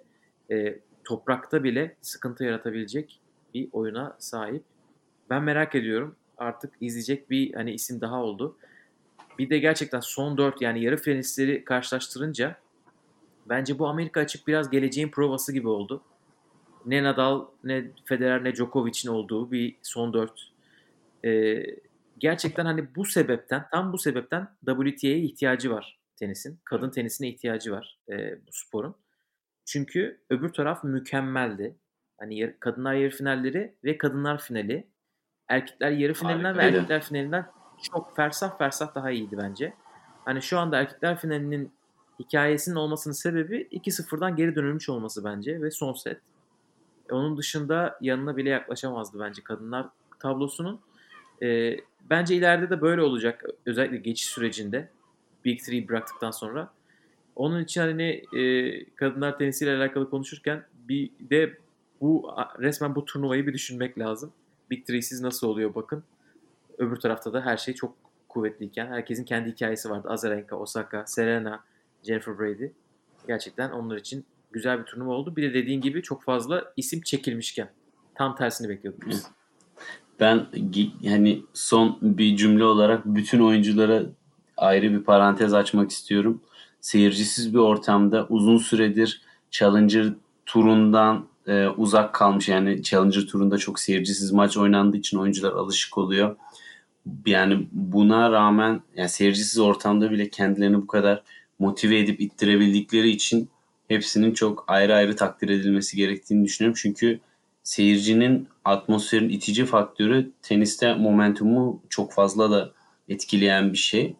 e, 0.51 0.79
toprakta 1.03 1.63
bile 1.63 1.95
sıkıntı 2.01 2.43
yaratabilecek 2.43 3.19
bir 3.53 3.69
oyuna 3.71 4.15
sahip. 4.19 4.63
Ben 5.29 5.43
merak 5.43 5.75
ediyorum. 5.75 6.15
Artık 6.37 6.73
izleyecek 6.81 7.29
bir 7.29 7.53
hani 7.53 7.73
isim 7.73 8.01
daha 8.01 8.23
oldu. 8.23 8.57
Bir 9.39 9.49
de 9.49 9.59
gerçekten 9.59 9.99
son 9.99 10.37
4 10.37 10.61
yani 10.61 10.83
yarı 10.83 10.97
finalistleri 10.97 11.65
karşılaştırınca 11.65 12.55
bence 13.49 13.79
bu 13.79 13.87
Amerika 13.87 14.19
açık 14.19 14.47
biraz 14.47 14.69
geleceğin 14.69 15.09
provası 15.09 15.53
gibi 15.53 15.67
oldu. 15.67 16.01
Ne 16.85 17.03
Nadal, 17.03 17.45
ne 17.63 17.91
Federer, 18.05 18.43
ne 18.43 18.55
Djokovic'in 18.55 19.09
olduğu 19.09 19.51
bir 19.51 19.75
son 19.81 20.13
4. 20.13 20.51
Ee, 21.25 21.65
gerçekten 22.17 22.65
hani 22.65 22.95
bu 22.95 23.05
sebepten, 23.05 23.65
tam 23.71 23.93
bu 23.93 23.97
sebepten 23.97 24.47
WTA'ye 24.65 25.19
ihtiyacı 25.19 25.71
var 25.71 25.99
tenisin. 26.15 26.59
Kadın 26.63 26.89
tenisine 26.89 27.29
ihtiyacı 27.29 27.71
var 27.71 27.97
e, 28.09 28.35
bu 28.47 28.51
sporun. 28.51 28.95
Çünkü 29.65 30.21
öbür 30.29 30.49
taraf 30.49 30.83
mükemmeldi. 30.83 31.75
Hani 32.19 32.55
kadınlar 32.59 32.93
yarı 32.93 33.11
finalleri 33.11 33.75
ve 33.83 33.97
kadınlar 33.97 34.41
finali. 34.41 34.87
Erkekler 35.47 35.91
yarı 35.91 36.13
finalinden 36.13 36.57
ve 36.57 36.63
erkekler 36.63 37.01
finalinden 37.01 37.45
çok 37.91 38.15
fersah 38.15 38.57
fersah 38.57 38.95
daha 38.95 39.11
iyiydi 39.11 39.37
bence. 39.37 39.73
Hani 40.25 40.41
şu 40.41 40.59
anda 40.59 40.77
erkekler 40.77 41.17
finalinin 41.17 41.71
hikayesinin 42.19 42.75
olmasının 42.75 43.13
sebebi 43.13 43.67
2-0'dan 43.71 44.35
geri 44.35 44.55
dönülmüş 44.55 44.89
olması 44.89 45.23
bence 45.23 45.61
ve 45.61 45.71
son 45.71 45.93
set. 45.93 46.21
E, 47.09 47.13
onun 47.13 47.37
dışında 47.37 47.97
yanına 48.01 48.37
bile 48.37 48.49
yaklaşamazdı 48.49 49.19
bence 49.19 49.43
kadınlar 49.43 49.87
tablosunun. 50.19 50.81
E, 51.43 51.77
bence 52.09 52.35
ileride 52.35 52.69
de 52.69 52.81
böyle 52.81 53.01
olacak. 53.01 53.45
Özellikle 53.65 53.97
geçiş 53.97 54.27
sürecinde. 54.27 54.89
Big 55.45 55.59
Three 55.59 55.87
bıraktıktan 55.87 56.31
sonra. 56.31 56.73
Onun 57.35 57.63
için 57.63 57.81
hani 57.81 58.23
e, 58.37 58.85
kadınlar 58.95 59.37
tenisiyle 59.37 59.77
alakalı 59.77 60.09
konuşurken 60.09 60.65
bir 60.73 61.09
de 61.19 61.57
bu 62.01 62.35
resmen 62.59 62.95
bu 62.95 63.05
turnuvayı 63.05 63.47
bir 63.47 63.53
düşünmek 63.53 63.99
lazım. 63.99 64.31
Big 64.69 64.85
Three'siz 64.85 65.21
nasıl 65.21 65.47
oluyor 65.47 65.75
bakın. 65.75 66.03
Öbür 66.77 66.95
tarafta 66.95 67.33
da 67.33 67.45
her 67.45 67.57
şey 67.57 67.73
çok 67.73 67.95
kuvvetliyken 68.29 68.87
herkesin 68.87 69.23
kendi 69.23 69.51
hikayesi 69.51 69.89
vardı. 69.89 70.07
Azarenka, 70.09 70.55
Osaka, 70.55 71.05
Serena, 71.07 71.63
Jennifer 72.03 72.39
Brady. 72.39 72.67
Gerçekten 73.27 73.71
onlar 73.71 73.97
için 73.97 74.25
güzel 74.51 74.79
bir 74.79 74.83
turnuva 74.83 75.13
oldu. 75.13 75.35
Bir 75.35 75.43
de 75.43 75.53
dediğin 75.53 75.81
gibi 75.81 76.01
çok 76.01 76.23
fazla 76.23 76.73
isim 76.77 77.01
çekilmişken. 77.01 77.69
Tam 78.15 78.35
tersini 78.35 78.69
bekliyorduk 78.69 79.07
biz. 79.07 79.27
Ben 80.19 80.47
yani 81.01 81.43
son 81.53 81.97
bir 82.01 82.37
cümle 82.37 82.63
olarak 82.63 83.05
bütün 83.05 83.39
oyunculara 83.39 84.03
ayrı 84.57 84.91
bir 84.91 85.03
parantez 85.03 85.53
açmak 85.53 85.91
istiyorum. 85.91 86.41
Seyircisiz 86.81 87.53
bir 87.53 87.59
ortamda 87.59 88.25
uzun 88.29 88.57
süredir 88.57 89.21
Challenger 89.51 90.13
turundan 90.45 91.25
e, 91.47 91.67
uzak 91.67 92.13
kalmış. 92.13 92.49
Yani 92.49 92.83
Challenger 92.83 93.21
turunda 93.21 93.57
çok 93.57 93.79
seyircisiz 93.79 94.31
maç 94.31 94.57
oynandığı 94.57 94.97
için 94.97 95.17
oyuncular 95.17 95.51
alışık 95.51 95.97
oluyor. 95.97 96.35
Yani 97.25 97.67
buna 97.71 98.31
rağmen 98.31 98.81
yani 98.95 99.09
seyircisiz 99.09 99.59
ortamda 99.59 100.11
bile 100.11 100.29
kendilerini 100.29 100.77
bu 100.77 100.87
kadar 100.87 101.23
motive 101.59 101.99
edip 101.99 102.21
ittirebildikleri 102.21 103.09
için 103.09 103.49
hepsinin 103.87 104.33
çok 104.33 104.63
ayrı 104.67 104.95
ayrı 104.95 105.15
takdir 105.15 105.49
edilmesi 105.49 105.97
gerektiğini 105.97 106.45
düşünüyorum. 106.45 106.79
Çünkü 106.81 107.19
seyircinin 107.63 108.47
atmosferin 108.65 109.29
itici 109.29 109.65
faktörü 109.65 110.31
teniste 110.41 110.93
momentumu 110.93 111.81
çok 111.89 112.13
fazla 112.13 112.51
da 112.51 112.71
etkileyen 113.09 113.73
bir 113.73 113.77
şey. 113.77 114.15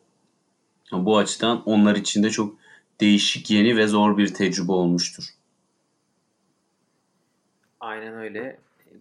Bu 0.92 1.18
açıdan 1.18 1.64
onlar 1.66 1.96
için 1.96 2.24
de 2.24 2.30
çok 2.30 2.56
değişik, 3.00 3.52
yeni 3.52 3.78
ve 3.78 3.88
zor 3.88 4.18
bir 4.18 4.34
tecrübe 4.34 4.72
olmuştur. 4.72 5.24
Aynen 7.80 8.14
öyle. 8.14 8.60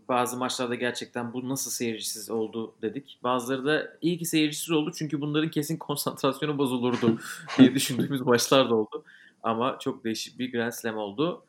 Bazı 0.08 0.36
maçlarda 0.36 0.74
gerçekten 0.74 1.32
bu 1.32 1.48
nasıl 1.48 1.70
seyircisiz 1.70 2.30
oldu 2.30 2.74
dedik. 2.82 3.18
Bazıları 3.22 3.64
da 3.64 3.96
iyi 4.02 4.18
ki 4.18 4.24
seyircisiz 4.24 4.70
oldu 4.70 4.92
çünkü 4.94 5.20
bunların 5.20 5.50
kesin 5.50 5.76
konsantrasyonu 5.78 6.58
bozulurdu 6.58 7.18
diye 7.58 7.74
düşündüğümüz 7.74 8.20
maçlar 8.20 8.70
da 8.70 8.74
oldu. 8.74 9.04
Ama 9.42 9.78
çok 9.78 10.04
değişik 10.04 10.38
bir 10.38 10.52
Grand 10.52 10.72
Slam 10.72 10.96
oldu. 10.96 11.42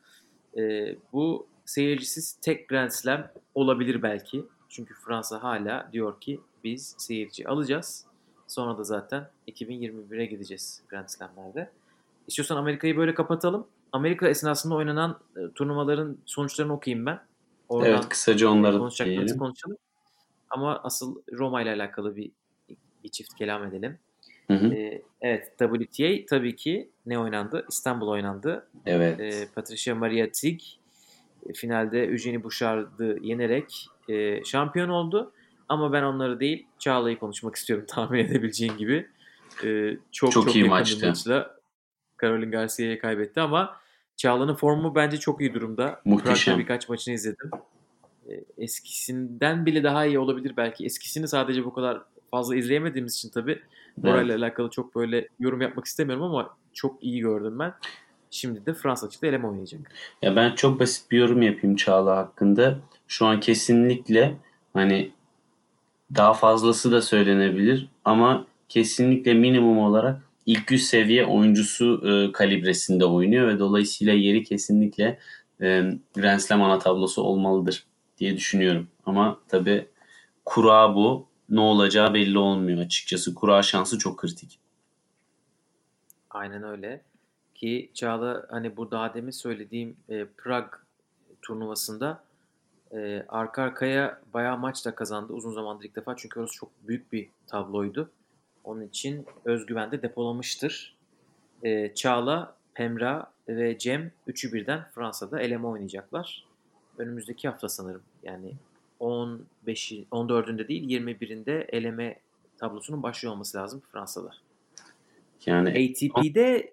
Ee, 0.58 0.96
bu 1.12 1.46
seyircisiz 1.64 2.32
tek 2.32 2.68
Grand 2.68 2.90
Slam 2.90 3.28
olabilir 3.54 4.02
belki. 4.02 4.44
Çünkü 4.68 4.94
Fransa 4.94 5.42
hala 5.42 5.90
diyor 5.92 6.20
ki 6.20 6.40
biz 6.64 6.94
seyirci 6.98 7.48
alacağız. 7.48 8.06
Sonra 8.48 8.78
da 8.78 8.84
zaten 8.84 9.28
2021'e 9.48 10.26
gideceğiz 10.26 10.82
Grand 10.88 11.08
Slam'lerde. 11.08 11.70
İstiyorsan 12.28 12.56
Amerika'yı 12.56 12.96
böyle 12.96 13.14
kapatalım. 13.14 13.66
Amerika 13.92 14.28
esnasında 14.28 14.74
oynanan 14.74 15.18
e, 15.36 15.40
turnuvaların 15.54 16.18
sonuçlarını 16.26 16.72
okuyayım 16.72 17.06
ben. 17.06 17.20
Oradan 17.68 17.90
evet 17.90 18.08
kısaca 18.08 18.48
onları 18.48 18.78
konuşacaklarımızı 18.78 19.38
konuşalım. 19.38 19.76
Ama 20.50 20.80
asıl 20.84 21.22
Roma 21.32 21.62
ile 21.62 21.70
alakalı 21.70 22.16
bir 22.16 22.30
bir 23.04 23.08
çift 23.08 23.34
kelam 23.34 23.64
edelim. 23.64 23.98
Hı 24.46 24.54
hı. 24.54 24.74
Ee, 24.74 25.02
evet 25.20 25.52
WTA 25.58 26.26
tabii 26.30 26.56
ki 26.56 26.90
ne 27.06 27.18
oynandı? 27.18 27.66
İstanbul 27.68 28.08
oynandı. 28.08 28.66
Evet. 28.86 29.20
Ee, 29.20 29.48
Patricia 29.54 29.94
Maria 29.94 30.26
Tig 30.32 30.60
e, 31.48 31.52
finalde 31.52 32.04
Eugenie 32.04 32.44
Bouchard'ı 32.44 33.18
yenerek 33.22 33.86
e, 34.08 34.44
şampiyon 34.44 34.88
oldu. 34.88 35.32
Ama 35.68 35.92
ben 35.92 36.02
onları 36.02 36.40
değil 36.40 36.66
Çağla'yı 36.78 37.18
konuşmak 37.18 37.56
istiyorum 37.56 37.84
tahmin 37.88 38.18
edebileceğin 38.18 38.76
gibi. 38.76 39.08
Ee, 39.64 39.96
çok 40.12 40.32
çok, 40.32 40.44
çok 40.44 40.56
iyi 40.56 40.64
maçtı. 40.64 41.06
maçla 41.06 41.56
Caroline 42.22 42.50
Garcia'ya 42.50 42.98
kaybetti 42.98 43.40
ama 43.40 43.76
Çağla'nın 44.16 44.54
formu 44.54 44.94
bence 44.94 45.16
çok 45.16 45.40
iyi 45.40 45.54
durumda. 45.54 46.00
Muhteşem. 46.04 46.54
Prag'da 46.54 46.58
birkaç 46.58 46.88
maçını 46.88 47.14
izledim. 47.14 47.50
Ee, 48.28 48.44
eskisinden 48.58 49.66
bile 49.66 49.82
daha 49.82 50.06
iyi 50.06 50.18
olabilir 50.18 50.52
belki. 50.56 50.84
Eskisini 50.84 51.28
sadece 51.28 51.64
bu 51.64 51.74
kadar 51.74 52.02
fazla 52.30 52.56
izleyemediğimiz 52.56 53.14
için 53.14 53.30
tabii 53.30 53.62
evet. 54.02 54.14
orayla 54.14 54.36
alakalı 54.36 54.70
çok 54.70 54.94
böyle 54.94 55.28
yorum 55.40 55.60
yapmak 55.60 55.84
istemiyorum 55.84 56.24
ama 56.24 56.56
çok 56.72 57.04
iyi 57.04 57.20
gördüm 57.20 57.58
ben. 57.58 57.74
Şimdi 58.30 58.66
de 58.66 58.74
Fransa 58.74 59.06
açıkta 59.06 59.26
eleme 59.26 59.46
oynayacak. 59.46 59.80
Ya 60.22 60.36
ben 60.36 60.54
çok 60.54 60.80
basit 60.80 61.10
bir 61.10 61.18
yorum 61.18 61.42
yapayım 61.42 61.76
Çağla 61.76 62.16
hakkında. 62.16 62.78
Şu 63.08 63.26
an 63.26 63.40
kesinlikle 63.40 64.36
hani 64.72 65.12
daha 66.14 66.34
fazlası 66.34 66.92
da 66.92 67.02
söylenebilir 67.02 67.88
ama 68.04 68.46
kesinlikle 68.68 69.34
minimum 69.34 69.78
olarak 69.78 70.22
ilk 70.46 70.72
üst 70.72 70.86
seviye 70.86 71.26
oyuncusu 71.26 72.02
e, 72.08 72.32
kalibresinde 72.32 73.04
oynuyor 73.04 73.48
ve 73.48 73.58
dolayısıyla 73.58 74.12
yeri 74.12 74.44
kesinlikle 74.44 75.18
e, 75.60 75.82
Grand 76.14 76.40
Slam 76.40 76.62
ana 76.62 76.78
tablosu 76.78 77.22
olmalıdır 77.22 77.86
diye 78.18 78.36
düşünüyorum. 78.36 78.88
Ama 79.06 79.38
tabi 79.48 79.88
kura 80.44 80.94
bu 80.94 81.26
ne 81.48 81.60
olacağı 81.60 82.14
belli 82.14 82.38
olmuyor 82.38 82.78
açıkçası. 82.80 83.34
Kura 83.34 83.62
şansı 83.62 83.98
çok 83.98 84.18
kritik. 84.18 84.58
Aynen 86.30 86.62
öyle. 86.62 87.02
Ki 87.54 87.90
Çağla 87.94 88.46
hani 88.50 88.76
burada 88.76 89.00
Adem'in 89.00 89.30
söylediğim 89.30 89.96
e, 90.08 90.26
Prag 90.36 90.66
turnuvasında 91.42 92.24
e, 92.92 93.24
arka 93.28 93.62
arkaya 93.62 94.20
bayağı 94.34 94.58
maç 94.58 94.86
da 94.86 94.94
kazandı. 94.94 95.32
Uzun 95.32 95.52
zamandır 95.52 95.84
ilk 95.84 95.96
defa. 95.96 96.16
Çünkü 96.16 96.40
orası 96.40 96.54
çok 96.54 96.70
büyük 96.88 97.12
bir 97.12 97.28
tabloydu. 97.46 98.10
Onun 98.64 98.82
için 98.82 99.26
özgüven 99.44 99.90
de 99.90 100.02
depolamıştır. 100.02 100.96
E, 101.62 101.94
Çağla, 101.94 102.56
Pemra 102.74 103.32
ve 103.48 103.78
Cem 103.78 104.12
üçü 104.26 104.52
birden 104.52 104.84
Fransa'da 104.94 105.40
eleme 105.40 105.66
oynayacaklar. 105.66 106.46
Önümüzdeki 106.98 107.48
hafta 107.48 107.68
sanırım. 107.68 108.02
Yani 108.22 108.52
15'i 109.00 110.06
14'ünde 110.12 110.68
değil 110.68 111.00
21'inde 111.00 111.64
eleme 111.68 112.18
tablosunun 112.58 113.02
başlıyor 113.02 113.34
olması 113.34 113.58
lazım 113.58 113.82
Fransa'da. 113.92 114.30
Yani 115.46 115.68
ATP'de 115.68 116.72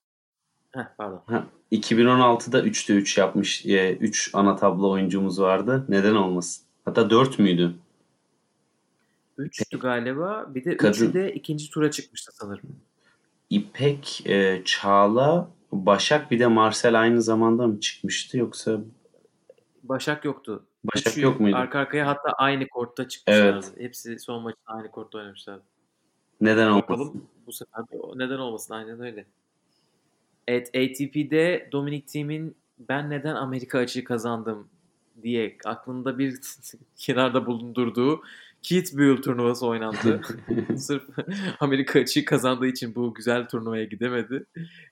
Heh, 0.71 0.83
pardon. 0.97 1.21
ha, 1.27 1.45
2016'da 1.71 2.61
3'te 2.63 2.93
3 2.95 3.17
yapmış 3.17 3.65
3 3.65 4.29
ana 4.33 4.55
tablo 4.55 4.89
oyuncumuz 4.91 5.41
vardı. 5.41 5.85
Neden 5.89 6.15
olmasın? 6.15 6.65
Hatta 6.85 7.09
4 7.09 7.39
müydü? 7.39 7.75
3'tü 9.37 9.79
galiba. 9.79 10.45
Bir 10.55 10.65
de 10.65 10.77
Kadın- 10.77 10.91
3'ü 11.05 11.13
de 11.13 11.33
ikinci 11.33 11.69
tura 11.69 11.91
çıkmıştı 11.91 12.31
sanırım. 12.35 12.69
İpek, 13.49 14.21
e, 14.25 14.61
Çağla, 14.65 15.49
Başak 15.71 16.31
bir 16.31 16.39
de 16.39 16.47
Marcel 16.47 16.99
aynı 17.01 17.21
zamanda 17.21 17.67
mı 17.67 17.79
çıkmıştı 17.79 18.37
yoksa 18.37 18.77
Başak 19.83 20.25
yoktu. 20.25 20.63
Başak 20.83 21.11
Üçü 21.11 21.21
yok 21.21 21.39
muydu? 21.39 21.55
Arka 21.55 21.79
arkaya 21.79 22.07
hatta 22.07 22.29
aynı 22.37 22.67
kortta 22.67 23.07
çıkmışlardı. 23.07 23.65
Evet. 23.69 23.81
Hepsi 23.81 24.19
son 24.19 24.43
maçta 24.43 24.61
aynı 24.65 24.91
kortta 24.91 25.17
oynamışlardı. 25.17 25.63
Neden 26.41 26.75
Bakalım 26.75 27.01
olmasın? 27.01 27.23
bu 27.47 27.51
sefer 27.51 27.83
de 27.83 27.97
neden 28.15 28.37
olmasın 28.37 28.73
aynen 28.73 29.01
öyle. 29.01 29.25
Evet 30.49 30.67
ATP'de 30.67 31.69
Dominic 31.71 32.05
Thiem'in 32.05 32.55
ben 32.79 33.09
neden 33.09 33.35
Amerika 33.35 33.79
açığı 33.79 34.03
kazandım 34.03 34.67
diye 35.23 35.57
aklında 35.65 36.17
bir 36.17 36.39
kenarda 36.95 37.45
bulundurduğu 37.45 38.21
Kitzbühel 38.63 39.21
turnuvası 39.21 39.67
oynandı. 39.67 40.21
Sırf 40.77 41.03
Amerika 41.59 41.99
açığı 41.99 42.25
kazandığı 42.25 42.67
için 42.67 42.95
bu 42.95 43.13
güzel 43.13 43.47
turnuvaya 43.47 43.83
gidemedi. 43.83 44.45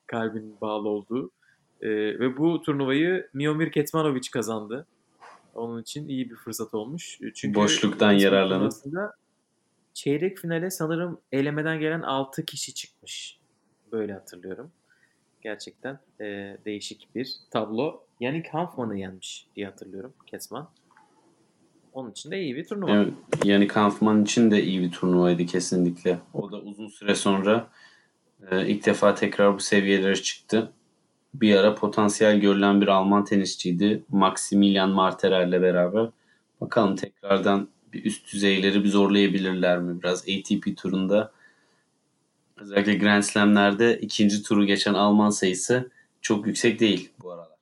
Kalbinin 0.08 0.62
bağlı 0.62 0.90
olduğu. 0.90 1.32
Ee, 1.82 1.90
ve 1.90 2.38
bu 2.38 2.62
turnuvayı 2.62 3.30
Miomir 3.34 3.72
Ketmanovic 3.72 4.30
kazandı. 4.34 4.88
Onun 5.56 5.82
için 5.82 6.08
iyi 6.08 6.30
bir 6.30 6.36
fırsat 6.36 6.74
olmuş. 6.74 7.20
Çünkü 7.36 7.56
Boşluktan 7.56 8.12
yararlanıp. 8.12 8.74
çeyrek 9.94 10.38
finale 10.38 10.70
sanırım 10.70 11.22
elemeden 11.32 11.80
gelen 11.80 12.02
6 12.02 12.46
kişi 12.46 12.74
çıkmış. 12.74 13.40
Böyle 13.92 14.14
hatırlıyorum. 14.14 14.72
Gerçekten 15.48 16.00
e, 16.22 16.58
değişik 16.66 17.16
bir 17.16 17.36
tablo. 17.52 18.02
Yannick 18.20 18.50
Hanfman'ı 18.50 19.00
yenmiş 19.00 19.48
diye 19.56 19.66
hatırlıyorum 19.66 20.14
Kesman. 20.26 20.70
Onun 21.94 22.12
için 22.12 22.32
de 22.32 22.42
iyi 22.42 22.56
bir 22.56 22.68
turnuva. 22.68 23.08
Evet, 23.46 23.68
Kampman 23.68 24.24
için 24.24 24.52
de 24.52 24.64
iyi 24.64 24.82
bir 24.82 24.92
turnuvaydı 24.92 25.46
kesinlikle. 25.46 26.20
O 26.34 26.52
da 26.52 26.58
uzun 26.58 26.88
süre 26.88 27.16
sonra 27.16 27.68
e, 28.52 28.68
ilk 28.68 28.86
defa 28.86 29.16
tekrar 29.16 29.56
bu 29.56 29.60
seviyelere 29.60 30.16
çıktı. 30.16 30.72
Bir 31.34 31.56
ara 31.56 31.76
potansiyel 31.76 32.40
görülen 32.40 32.82
bir 32.82 32.88
Alman 32.88 33.26
tenisçiydi. 33.26 34.04
Maximilian 34.10 34.90
Marterer'le 34.90 35.62
beraber. 35.62 36.10
Bakalım 36.62 36.96
tekrardan 36.96 37.70
bir 37.94 38.06
üst 38.06 38.34
düzeyleri 38.34 38.84
bir 38.84 38.90
zorlayabilirler 38.90 39.80
mi? 39.80 40.02
Biraz 40.02 40.22
ATP 40.22 40.78
turunda 40.78 41.32
özellikle 42.58 42.96
Grand 42.96 43.24
Slam'lerde 43.24 44.00
ikinci 44.00 44.44
turu 44.44 44.66
geçen 44.66 44.94
Alman 44.94 45.30
sayısı 45.30 45.92
çok 46.22 46.48
yüksek 46.48 46.80
değil 46.80 47.12
bu 47.22 47.32
aralar. 47.32 47.58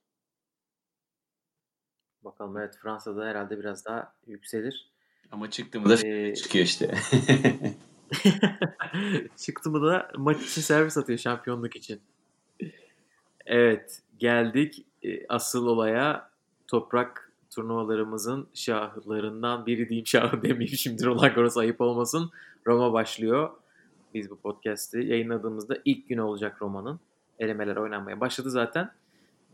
Bakalım 2.23 2.57
evet 2.57 2.77
Fransa'da 2.81 3.25
herhalde 3.25 3.59
biraz 3.59 3.85
daha 3.85 4.13
yükselir. 4.27 4.89
Ama 5.31 5.51
çıktı 5.51 5.81
mı 5.81 5.89
da 5.89 6.07
Ee, 6.07 6.35
çıkıyor 6.35 6.65
işte. 6.65 6.95
Çıktı 9.37 9.69
mı 9.69 9.81
da 9.81 10.11
maç 10.17 10.41
için 10.41 10.61
servis 10.61 10.97
atıyor 10.97 11.19
şampiyonluk 11.19 11.75
için. 11.75 12.01
Evet 13.45 14.01
geldik 14.19 14.85
e, 15.03 15.27
asıl 15.27 15.67
olaya 15.67 16.29
toprak 16.67 17.31
turnuvalarımızın 17.49 18.47
şahlarından 18.53 19.65
biri 19.65 19.89
diyeyim 19.89 20.07
şahı 20.07 20.41
demeyeyim 20.41 20.77
şimdi 20.77 21.05
Roland 21.05 21.35
Garros 21.35 21.57
ayıp 21.57 21.81
olmasın. 21.81 22.31
Roma 22.67 22.93
başlıyor. 22.93 23.49
Biz 24.15 24.29
bu 24.29 24.35
podcast'i 24.35 24.99
yayınladığımızda 24.99 25.77
ilk 25.85 26.09
gün 26.09 26.17
olacak 26.17 26.61
Roma'nın. 26.61 26.99
Elemeler 27.39 27.75
oynanmaya 27.75 28.19
başladı 28.19 28.49
zaten. 28.49 28.91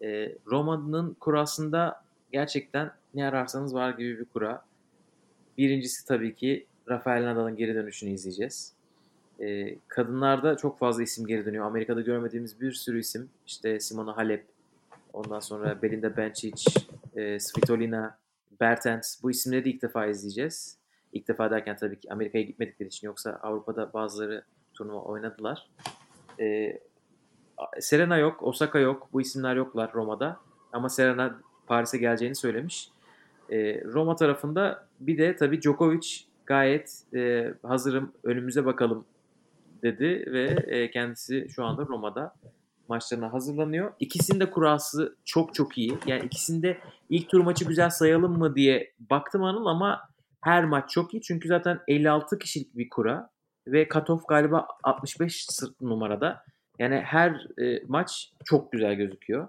E, 0.01 0.35
Roma'nın 0.47 1.13
kurasında 1.13 2.03
gerçekten 2.31 2.91
ne 3.13 3.27
ararsanız 3.27 3.75
var 3.75 3.89
gibi 3.89 4.19
bir 4.19 4.25
kura. 4.25 4.65
Birincisi 5.57 6.07
tabii 6.07 6.35
ki 6.35 6.65
Rafael 6.89 7.25
Nadal'ın 7.25 7.55
geri 7.55 7.75
dönüşünü 7.75 8.09
izleyeceğiz. 8.09 8.73
Ee, 9.39 9.75
kadınlarda 9.87 10.57
çok 10.57 10.79
fazla 10.79 11.03
isim 11.03 11.27
geri 11.27 11.45
dönüyor. 11.45 11.65
Amerika'da 11.65 12.01
görmediğimiz 12.01 12.61
bir 12.61 12.71
sürü 12.71 12.99
isim. 12.99 13.29
İşte 13.47 13.79
Simona 13.79 14.17
Halep, 14.17 14.45
ondan 15.13 15.39
sonra 15.39 15.81
Belinda 15.81 16.17
Bencic, 16.17 16.63
e, 17.15 17.39
Svitolina, 17.39 18.17
Bertens. 18.59 19.23
Bu 19.23 19.31
isimleri 19.31 19.65
de 19.65 19.69
ilk 19.69 19.81
defa 19.81 20.05
izleyeceğiz. 20.05 20.80
İlk 21.13 21.27
defa 21.27 21.51
derken 21.51 21.75
tabii 21.75 21.99
ki 21.99 22.13
Amerika'ya 22.13 22.43
gitmedikleri 22.43 22.87
için 22.87 23.07
yoksa 23.07 23.39
Avrupa'da 23.43 23.93
bazıları 23.93 24.43
turnuva 24.73 25.01
oynadılar. 25.01 25.69
Ee, 26.39 26.79
Serena 27.79 28.17
yok, 28.17 28.43
Osaka 28.43 28.79
yok. 28.79 29.09
Bu 29.13 29.21
isimler 29.21 29.55
yoklar 29.55 29.93
Roma'da. 29.93 30.39
Ama 30.73 30.89
Serena 30.89 31.41
Paris'e 31.67 31.97
geleceğini 31.97 32.35
söylemiş. 32.35 32.89
Ee, 33.49 33.83
Roma 33.83 34.15
tarafında 34.15 34.87
bir 34.99 35.17
de 35.17 35.35
tabii 35.35 35.61
Djokovic 35.61 36.31
gayet 36.45 37.03
e, 37.15 37.53
hazırım 37.63 38.13
önümüze 38.23 38.65
bakalım 38.65 39.05
dedi 39.83 40.25
ve 40.31 40.43
e, 40.67 40.91
kendisi 40.91 41.47
şu 41.55 41.65
anda 41.65 41.85
Roma'da 41.85 42.35
maçlarına 42.87 43.33
hazırlanıyor. 43.33 43.93
İkisinin 43.99 44.39
de 44.39 44.51
kurası 44.51 45.15
çok 45.25 45.53
çok 45.53 45.77
iyi. 45.77 45.97
Yani 46.07 46.25
ikisinde 46.25 46.77
ilk 47.09 47.29
tur 47.29 47.39
maçı 47.39 47.65
güzel 47.65 47.89
sayalım 47.89 48.37
mı 48.37 48.55
diye 48.55 48.91
baktım 49.09 49.43
Anıl 49.43 49.65
ama 49.65 50.01
her 50.41 50.65
maç 50.65 50.89
çok 50.89 51.13
iyi. 51.13 51.21
Çünkü 51.21 51.47
zaten 51.47 51.79
56 51.87 52.39
kişilik 52.39 52.77
bir 52.77 52.89
kura 52.89 53.29
ve 53.67 53.87
cutoff 53.93 54.27
galiba 54.27 54.67
65 54.83 55.47
numarada. 55.81 56.43
Yani 56.79 56.95
her 56.95 57.47
e, 57.61 57.83
maç 57.87 58.31
çok 58.45 58.71
güzel 58.71 58.93
gözüküyor. 58.93 59.47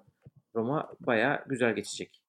Roma 0.55 0.89
bayağı 1.01 1.45
güzel 1.47 1.75
geçecek. 1.75 2.23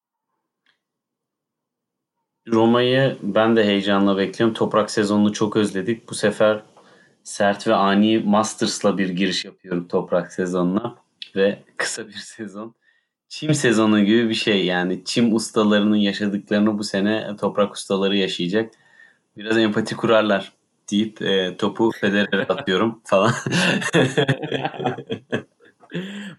Roma'yı 2.48 3.18
ben 3.22 3.56
de 3.56 3.64
heyecanla 3.64 4.16
bekliyorum. 4.16 4.54
Toprak 4.54 4.90
sezonunu 4.90 5.32
çok 5.32 5.56
özledik. 5.56 6.08
Bu 6.08 6.14
sefer 6.14 6.62
sert 7.22 7.66
ve 7.66 7.74
ani 7.74 8.18
Masters'la 8.18 8.98
bir 8.98 9.08
giriş 9.08 9.44
yapıyorum 9.44 9.88
toprak 9.88 10.32
sezonuna. 10.32 10.96
Ve 11.36 11.58
kısa 11.76 12.08
bir 12.08 12.12
sezon. 12.12 12.74
Çim 13.34 13.54
sezonu 13.54 14.00
gibi 14.00 14.28
bir 14.28 14.34
şey 14.34 14.64
yani. 14.64 15.04
Çim 15.04 15.34
ustalarının 15.34 15.96
yaşadıklarını 15.96 16.78
bu 16.78 16.84
sene 16.84 17.36
toprak 17.40 17.74
ustaları 17.74 18.16
yaşayacak. 18.16 18.72
Biraz 19.36 19.58
empati 19.58 19.96
kurarlar 19.96 20.52
deyip 20.90 21.22
e, 21.22 21.56
topu 21.56 21.90
Federer'e 22.00 22.42
atıyorum 22.48 23.00
falan. 23.04 23.32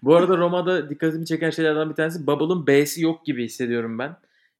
Bu 0.02 0.16
arada 0.16 0.38
Roma'da 0.38 0.90
dikkatimi 0.90 1.26
çeken 1.26 1.50
şeylerden 1.50 1.90
bir 1.90 1.94
tanesi 1.94 2.26
Bubble'ın 2.26 2.66
B'si 2.66 3.02
yok 3.02 3.26
gibi 3.26 3.44
hissediyorum 3.44 3.98
ben. 3.98 4.16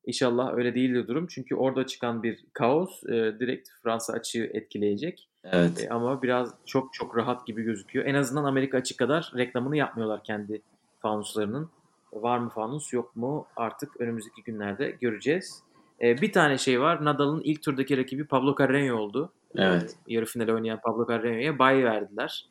İnşallah 0.06 0.54
öyle 0.54 0.74
değildir 0.74 1.08
durum. 1.08 1.26
Çünkü 1.26 1.54
orada 1.54 1.86
çıkan 1.86 2.22
bir 2.22 2.44
kaos 2.52 3.02
e, 3.04 3.12
direkt 3.12 3.68
Fransa 3.82 4.12
açığı 4.12 4.50
etkileyecek. 4.54 5.28
evet. 5.44 5.84
E, 5.84 5.88
ama 5.88 6.22
biraz 6.22 6.54
çok 6.66 6.94
çok 6.94 7.16
rahat 7.16 7.46
gibi 7.46 7.62
gözüküyor. 7.62 8.06
En 8.06 8.14
azından 8.14 8.44
Amerika 8.44 8.78
açık 8.78 8.98
kadar 8.98 9.32
reklamını 9.36 9.76
yapmıyorlar 9.76 10.24
kendi 10.24 10.62
fanuslarının. 10.98 11.70
Var 12.12 12.38
mı 12.38 12.48
fanus 12.48 12.92
yok 12.92 13.16
mu 13.16 13.46
artık 13.56 14.00
önümüzdeki 14.00 14.42
günlerde 14.42 14.90
göreceğiz. 15.00 15.62
E, 16.00 16.20
bir 16.20 16.32
tane 16.32 16.58
şey 16.58 16.80
var. 16.80 17.04
Nadal'ın 17.04 17.40
ilk 17.40 17.62
turdaki 17.62 17.96
rakibi 17.98 18.24
Pablo 18.24 18.50
Carreño 18.50 18.92
oldu. 18.92 19.32
Evet. 19.56 19.96
E, 20.08 20.14
yarı 20.14 20.26
finale 20.26 20.54
oynayan 20.54 20.80
Pablo 20.80 21.02
Carreño'ya 21.02 21.58
bay 21.58 21.84
verdiler. 21.84 22.46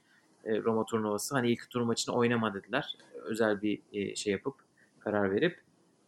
E, 0.45 0.61
Roma 0.61 0.85
turnuvası. 0.85 1.35
Hani 1.35 1.51
ilk 1.51 1.69
tur 1.69 1.81
maçını 1.81 2.15
oynama 2.15 2.53
dediler. 2.53 2.97
Özel 3.23 3.61
bir 3.61 3.79
e, 3.93 4.15
şey 4.15 4.33
yapıp 4.33 4.55
karar 4.99 5.31
verip 5.31 5.59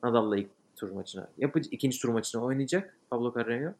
Nadal'la 0.03 0.37
ilk 0.37 0.49
tur 0.75 0.91
maçına 0.91 1.27
yapıcı 1.37 1.69
ikinci 1.71 2.01
tur 2.01 2.09
maçını 2.09 2.43
oynayacak 2.43 2.97
Pablo 3.09 3.27
Carreño. 3.27 3.73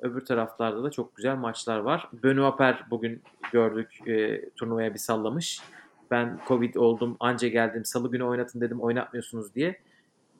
Öbür 0.00 0.20
taraflarda 0.20 0.82
da 0.82 0.90
çok 0.90 1.16
güzel 1.16 1.36
maçlar 1.36 1.78
var. 1.78 2.08
Benoît 2.22 2.58
Per 2.58 2.86
bugün 2.90 3.22
gördük 3.52 4.08
e, 4.08 4.48
turnuvaya 4.50 4.94
bir 4.94 4.98
sallamış. 4.98 5.60
Ben 6.10 6.40
Covid 6.48 6.74
oldum 6.74 7.16
anca 7.20 7.48
geldim 7.48 7.84
salı 7.84 8.10
günü 8.10 8.24
oynatın 8.24 8.60
dedim 8.60 8.80
oynatmıyorsunuz 8.80 9.54
diye. 9.54 9.80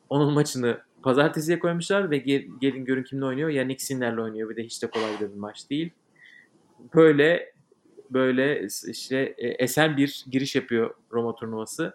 Onun 0.08 0.32
maçını 0.32 0.78
pazartesiye 1.02 1.58
koymuşlar 1.58 2.10
ve 2.10 2.18
gel, 2.18 2.44
gelin 2.60 2.84
görün 2.84 3.02
kimle 3.02 3.24
oynuyor. 3.24 3.48
Yannick 3.48 3.84
Sinner'le 3.84 4.18
oynuyor. 4.18 4.50
Bir 4.50 4.56
de 4.56 4.64
hiç 4.64 4.82
de 4.82 4.86
kolay 4.86 5.20
bir 5.20 5.36
maç 5.36 5.70
değil. 5.70 5.90
böyle 6.94 7.52
böyle 8.10 8.66
işte 8.86 9.34
e, 9.38 9.48
esen 9.48 9.96
bir 9.96 10.24
giriş 10.30 10.56
yapıyor 10.56 10.94
Roma 11.12 11.34
turnuvası. 11.34 11.94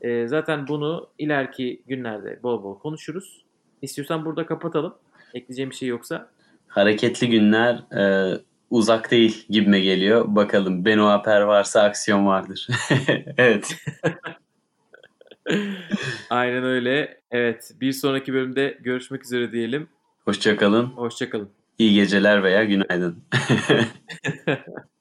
E, 0.00 0.28
zaten 0.28 0.68
bunu 0.68 1.08
ileriki 1.18 1.82
günlerde 1.86 2.42
bol 2.42 2.62
bol 2.62 2.78
konuşuruz. 2.78 3.44
İstiyorsan 3.82 4.24
burada 4.24 4.46
kapatalım. 4.46 4.94
Ekleyeceğim 5.34 5.70
bir 5.70 5.74
şey 5.76 5.88
yoksa. 5.88 6.30
Hareketli 6.68 7.28
günler 7.28 7.74
e, 7.74 8.34
uzak 8.74 9.10
değil 9.10 9.46
gibime 9.50 9.80
geliyor. 9.80 10.24
Bakalım 10.28 10.84
Beno 10.84 11.06
Aper 11.06 11.40
varsa 11.40 11.82
aksiyon 11.82 12.26
vardır. 12.26 12.68
evet. 13.36 13.76
Aynen 16.30 16.64
öyle. 16.64 17.20
Evet. 17.30 17.70
Bir 17.80 17.92
sonraki 17.92 18.32
bölümde 18.32 18.78
görüşmek 18.80 19.24
üzere 19.24 19.52
diyelim. 19.52 19.88
Hoşçakalın. 20.24 20.86
Hoşçakalın. 20.86 21.50
İyi 21.78 21.94
geceler 21.94 22.42
veya 22.42 22.64
günaydın. 22.64 23.22